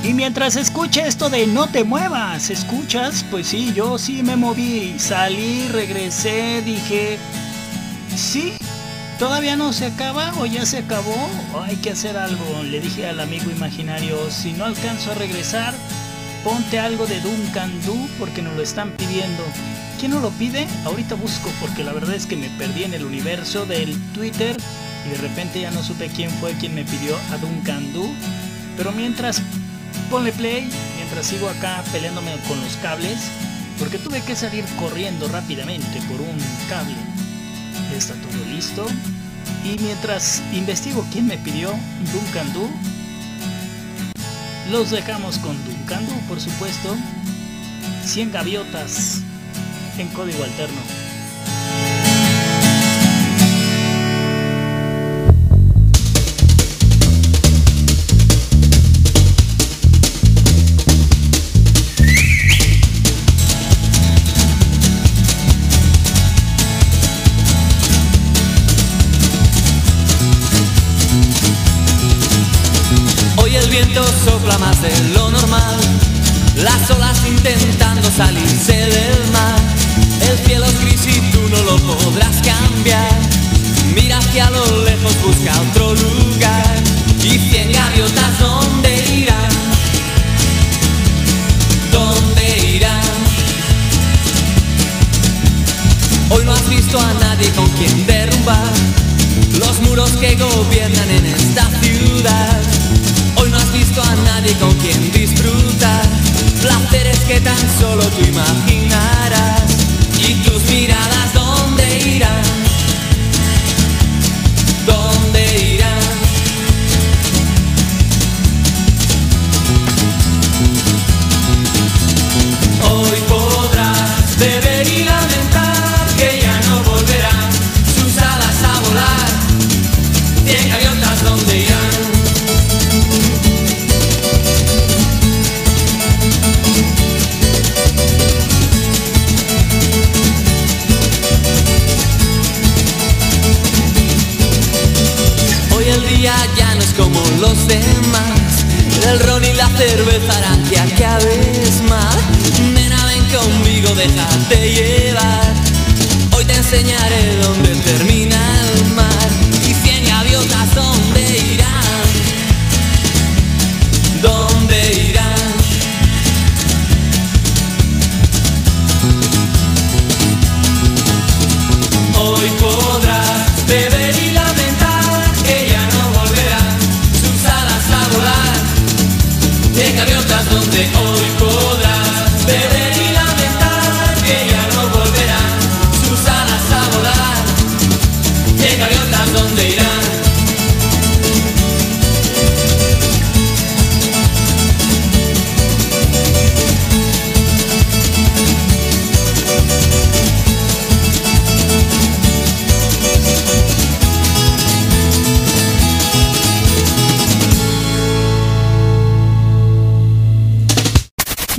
Y 0.02 0.14
mientras 0.14 0.56
escuche 0.56 1.06
esto 1.06 1.28
de 1.28 1.46
no 1.46 1.68
te 1.68 1.84
muevas, 1.84 2.50
escuchas, 2.50 3.24
pues 3.30 3.48
sí, 3.48 3.72
yo 3.74 3.98
sí 3.98 4.22
me 4.22 4.36
moví, 4.36 4.98
salí, 4.98 5.68
regresé, 5.68 6.62
dije, 6.62 7.18
sí, 8.16 8.54
todavía 9.18 9.56
no 9.56 9.72
se 9.72 9.86
acaba 9.86 10.32
o 10.38 10.46
ya 10.46 10.64
se 10.64 10.78
acabó, 10.78 11.28
o 11.52 11.60
hay 11.60 11.76
que 11.76 11.90
hacer 11.90 12.16
algo. 12.16 12.62
Le 12.62 12.80
dije 12.80 13.06
al 13.06 13.20
amigo 13.20 13.50
imaginario, 13.50 14.16
si 14.30 14.52
no 14.52 14.64
alcanzo 14.64 15.12
a 15.12 15.14
regresar, 15.14 15.74
ponte 16.42 16.78
algo 16.78 17.06
de 17.06 17.20
Duncan 17.20 17.70
Du 17.84 18.08
porque 18.18 18.40
nos 18.40 18.54
lo 18.56 18.62
están 18.62 18.92
pidiendo. 18.92 19.42
¿Quién 19.98 20.12
no 20.12 20.20
lo 20.20 20.30
pide? 20.30 20.66
Ahorita 20.84 21.16
busco 21.16 21.50
porque 21.60 21.84
la 21.84 21.92
verdad 21.92 22.14
es 22.14 22.26
que 22.26 22.36
me 22.36 22.48
perdí 22.50 22.84
en 22.84 22.94
el 22.94 23.04
universo 23.04 23.66
del 23.66 23.94
Twitter 24.12 24.56
y 25.06 25.10
de 25.10 25.18
repente 25.18 25.60
ya 25.60 25.70
no 25.70 25.82
supe 25.82 26.08
quién 26.08 26.30
fue 26.30 26.52
quien 26.52 26.74
me 26.74 26.84
pidió 26.84 27.16
a 27.30 27.36
Duncan 27.36 27.92
Du. 27.92 28.08
Pero 28.78 28.92
mientras 28.92 29.42
ponle 30.08 30.32
play, 30.32 30.70
mientras 30.96 31.26
sigo 31.26 31.48
acá 31.48 31.82
peleándome 31.90 32.36
con 32.46 32.60
los 32.60 32.76
cables, 32.76 33.18
porque 33.76 33.98
tuve 33.98 34.22
que 34.22 34.36
salir 34.36 34.64
corriendo 34.78 35.28
rápidamente 35.28 36.00
por 36.08 36.20
un 36.20 36.38
cable. 36.68 36.94
Está 37.94 38.14
todo 38.14 38.44
listo. 38.46 38.86
Y 39.64 39.76
mientras 39.82 40.42
investigo 40.52 41.04
quién 41.12 41.26
me 41.26 41.38
pidió 41.38 41.70
Duncan 42.12 42.52
Du, 42.52 42.70
los 44.70 44.90
dejamos 44.90 45.38
con 45.38 45.56
Duncan 45.64 46.06
Du, 46.06 46.14
por 46.28 46.40
supuesto. 46.40 46.96
100 48.04 48.30
gaviotas 48.30 49.22
en 49.98 50.06
código 50.08 50.44
alterno. 50.44 50.97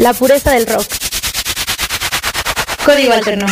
La 0.10 0.16
pureza 0.16 0.53
del 0.53 0.66
rock. 0.66 0.88
Código 2.84 3.14
alterno. 3.14 3.45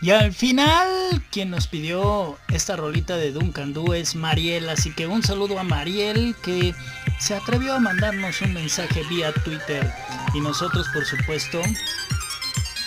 Y 0.00 0.12
al 0.12 0.32
final, 0.32 0.88
quien 1.30 1.50
nos 1.50 1.66
pidió 1.66 2.38
esta 2.48 2.76
rolita 2.76 3.18
de 3.18 3.32
Duncan 3.32 3.74
Du 3.74 3.92
es 3.92 4.14
Mariel, 4.14 4.70
así 4.70 4.94
que 4.94 5.06
un 5.06 5.22
saludo 5.22 5.58
a 5.58 5.62
Mariel 5.62 6.34
que 6.42 6.74
se 7.18 7.34
atrevió 7.34 7.74
a 7.74 7.80
mandarnos 7.80 8.40
un 8.40 8.54
mensaje 8.54 9.02
vía 9.10 9.30
Twitter 9.44 9.92
y 10.32 10.40
nosotros 10.40 10.86
por 10.94 11.04
supuesto 11.04 11.60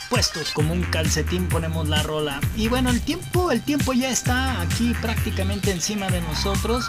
puestos 0.09 0.49
como 0.53 0.74
un 0.74 0.82
calcetín 0.86 1.49
ponemos 1.49 1.88
la 1.88 2.01
rola. 2.01 2.41
Y 2.55 2.67
bueno, 2.67 2.89
el 2.89 3.01
tiempo, 3.01 3.51
el 3.51 3.61
tiempo 3.61 3.93
ya 3.93 4.09
está 4.09 4.59
aquí 4.59 4.95
prácticamente 5.03 5.69
encima 5.69 6.09
de 6.09 6.21
nosotros. 6.21 6.84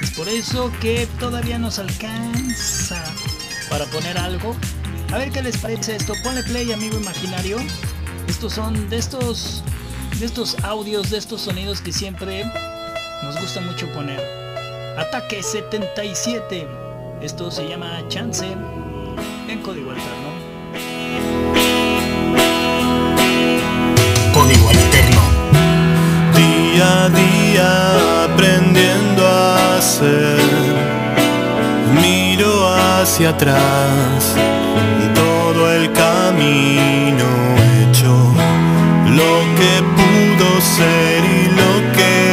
Es 0.00 0.10
por 0.12 0.28
eso 0.28 0.72
que 0.80 1.06
todavía 1.18 1.58
nos 1.58 1.78
alcanza 1.78 3.02
para 3.68 3.84
poner 3.86 4.16
algo. 4.18 4.56
A 5.12 5.18
ver 5.18 5.30
qué 5.30 5.42
les 5.42 5.58
parece 5.58 5.96
esto. 5.96 6.14
Ponle 6.22 6.42
play, 6.44 6.72
amigo 6.72 6.98
imaginario. 6.98 7.58
Estos 8.26 8.54
son 8.54 8.88
de 8.88 8.96
estos 8.96 9.62
de 10.18 10.26
estos 10.26 10.56
audios, 10.64 11.10
de 11.10 11.18
estos 11.18 11.40
sonidos 11.40 11.80
que 11.80 11.92
siempre 11.92 12.44
nos 13.22 13.40
gusta 13.40 13.60
mucho 13.60 13.90
poner. 13.92 14.20
Ataque 14.98 15.42
77. 15.42 16.66
Esto 17.22 17.50
se 17.50 17.68
llama 17.68 18.02
Chance 18.08 18.46
en 19.48 19.62
código 19.62 19.90
alterno. 19.90 20.39
Día 26.80 27.10
día 27.10 28.24
aprendiendo 28.24 29.22
a 29.28 29.82
ser. 29.82 30.40
Miro 32.00 32.52
hacia 32.74 33.28
atrás 33.28 34.34
todo 35.14 35.70
el 35.74 35.92
camino 35.92 37.26
hecho, 37.82 38.32
lo 39.20 39.34
que 39.58 39.72
pudo 39.98 40.58
ser 40.62 41.22
y 41.22 41.48
lo 41.60 41.72
que 41.92 42.29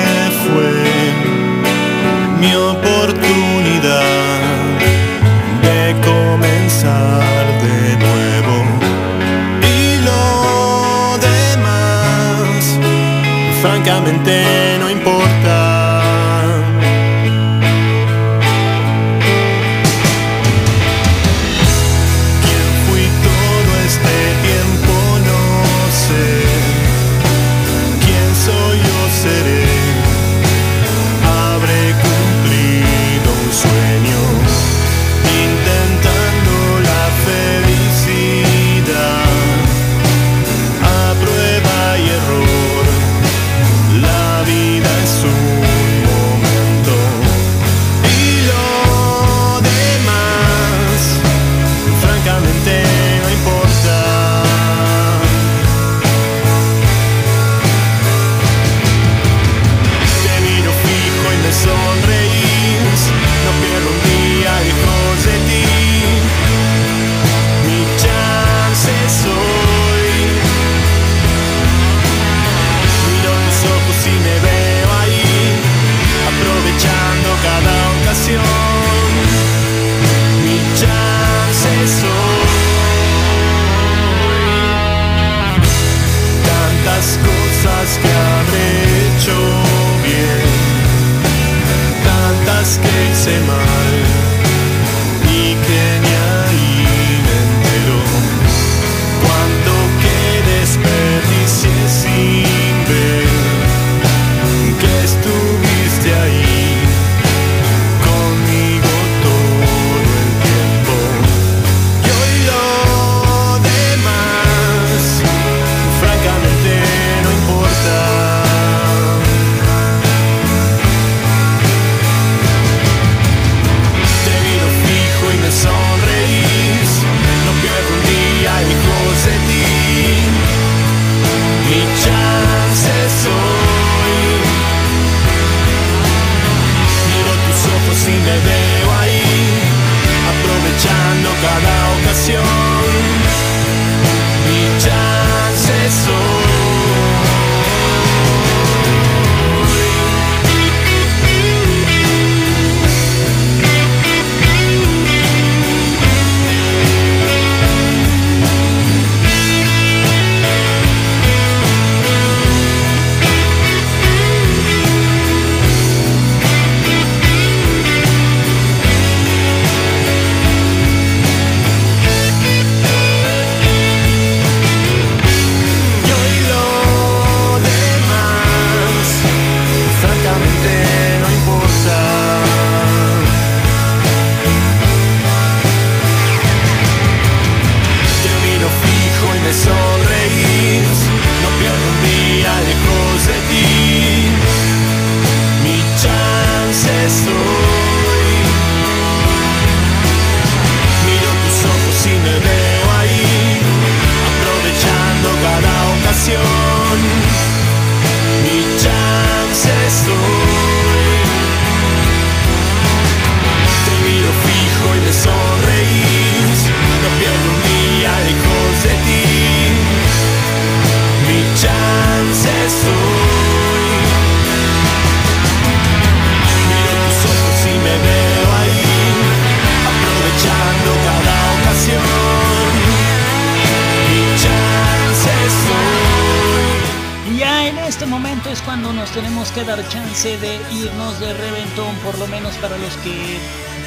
dar 239.65 239.87
chance 239.89 240.37
de 240.37 240.59
irnos 240.71 241.19
de 241.19 241.33
reventón, 241.33 241.95
por 242.03 242.17
lo 242.19 242.27
menos 242.27 242.55
para 242.57 242.77
los 242.77 242.95
que 242.97 243.39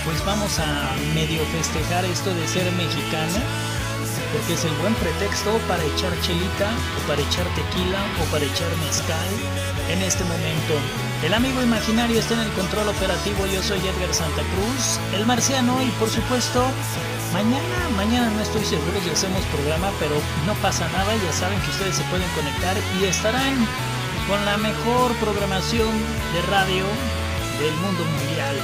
pues 0.05 0.25
vamos 0.25 0.59
a 0.59 0.97
medio 1.14 1.45
festejar 1.47 2.05
esto 2.05 2.35
de 2.35 2.49
ser 2.49 2.71
mexicana, 2.73 3.41
porque 4.33 4.55
es 4.55 4.64
el 4.64 4.73
buen 4.83 4.95
pretexto 4.95 5.59
para 5.68 5.83
echar 5.85 6.12
chelita 6.23 6.71
o 6.99 7.07
para 7.07 7.21
echar 7.23 7.47
tequila 7.55 8.01
o 8.21 8.25
para 8.33 8.45
echar 8.45 8.68
mezcal 8.79 9.29
en 9.91 10.03
este 10.03 10.25
momento. 10.25 10.75
El 11.23 11.35
amigo 11.35 11.62
imaginario 11.62 12.18
está 12.18 12.35
en 12.35 12.41
el 12.41 12.53
control 12.53 12.89
operativo, 12.89 13.47
yo 13.47 13.62
soy 13.62 13.79
Edgar 13.79 14.14
Santa 14.14 14.43
Cruz, 14.55 14.99
el 15.14 15.27
marciano 15.27 15.81
y 15.83 15.91
por 16.01 16.09
supuesto 16.09 16.64
mañana, 17.33 17.89
mañana 17.97 18.31
no 18.31 18.41
estoy 18.41 18.64
seguro 18.64 18.99
si 19.05 19.11
hacemos 19.11 19.45
programa, 19.47 19.91
pero 20.01 20.16
no 20.47 20.55
pasa 20.62 20.89
nada, 20.89 21.14
ya 21.14 21.33
saben 21.33 21.61
que 21.61 21.71
ustedes 21.71 21.97
se 21.97 22.05
pueden 22.05 22.29
conectar 22.31 22.77
y 23.01 23.05
estarán 23.05 23.66
con 24.31 24.45
la 24.47 24.57
mejor 24.59 25.12
programación 25.16 25.91
de 26.33 26.43
radio 26.43 26.85
del 27.59 27.74
mundo 27.83 28.05
mundial. 28.05 28.57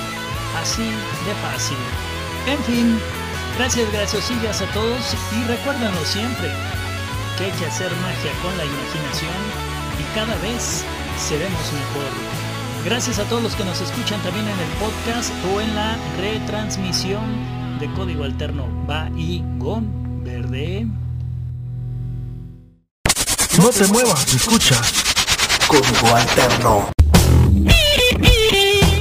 Así 0.62 0.84
de 0.84 1.34
fácil. 1.42 1.76
En 2.46 2.62
fin, 2.62 2.98
gracias, 3.58 3.90
graciosillas 3.90 4.62
a 4.62 4.66
todos 4.66 5.16
y 5.32 5.42
recuérdenlo 5.48 6.04
siempre, 6.04 6.52
que 7.36 7.46
hay 7.46 7.50
que 7.58 7.66
hacer 7.66 7.90
magia 7.96 8.32
con 8.42 8.56
la 8.56 8.64
imaginación 8.64 9.34
y 9.98 10.14
cada 10.14 10.36
vez 10.36 10.84
seremos 11.18 11.72
mejor. 11.72 12.12
Gracias 12.84 13.18
a 13.18 13.24
todos 13.24 13.42
los 13.42 13.56
que 13.56 13.64
nos 13.64 13.80
escuchan 13.80 14.22
también 14.22 14.46
en 14.46 14.60
el 14.60 14.68
podcast 14.78 15.32
o 15.52 15.60
en 15.60 15.74
la 15.74 15.98
retransmisión 16.20 17.24
de 17.80 17.92
Código 17.94 18.22
Alterno. 18.22 18.68
Va 18.88 19.10
y 19.16 19.42
Gon 19.58 20.22
Verde. 20.22 20.86
No 23.58 23.70
te 23.70 23.88
muevas, 23.88 24.32
escucha. 24.32 24.80
Código 25.68 26.14
Alterno. 26.14 26.90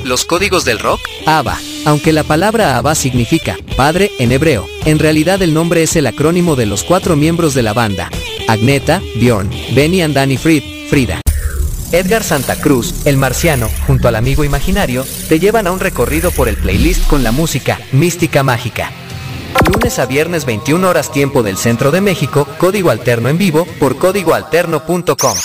Los 0.04 0.26
códigos 0.26 0.66
del 0.66 0.80
rock, 0.80 1.00
ABBA. 1.28 1.60
Aunque 1.86 2.12
la 2.12 2.24
palabra 2.24 2.78
ABBA 2.78 2.96
significa 2.96 3.56
padre 3.78 4.12
en 4.18 4.32
hebreo, 4.32 4.66
en 4.86 4.98
realidad 4.98 5.42
el 5.44 5.54
nombre 5.54 5.84
es 5.84 5.96
el 5.96 6.08
acrónimo 6.08 6.56
de 6.56 6.66
los 6.66 6.84
cuatro 6.84 7.16
miembros 7.16 7.54
de 7.54 7.62
la 7.62 7.74
banda. 7.74 8.10
Agneta, 8.48 9.02
Bjorn, 9.16 9.52
Benny 9.76 10.02
and 10.02 10.16
Danny 10.16 10.38
Fried, 10.38 10.64
Frida. 10.90 11.22
Edgar 11.92 12.24
Santa 12.24 12.56
Cruz, 12.56 13.06
el 13.06 13.18
marciano, 13.18 13.70
junto 13.86 14.08
al 14.08 14.16
amigo 14.16 14.44
imaginario, 14.44 15.06
te 15.30 15.40
llevan 15.40 15.68
a 15.68 15.72
un 15.72 15.80
recorrido 15.80 16.32
por 16.32 16.50
el 16.50 16.58
playlist 16.58 17.06
con 17.08 17.24
la 17.24 17.32
música 17.32 17.80
mística 17.92 18.42
mágica. 18.42 18.92
Lunes 19.72 20.00
a 20.00 20.06
viernes 20.08 20.46
21 20.46 20.88
horas 20.88 21.12
tiempo 21.12 21.44
del 21.44 21.58
centro 21.58 21.92
de 21.92 22.02
México, 22.02 22.48
código 22.58 22.90
alterno 22.90 23.30
en 23.30 23.38
vivo 23.38 23.68
por 23.80 23.98
códigoalterno.com. 23.98 25.38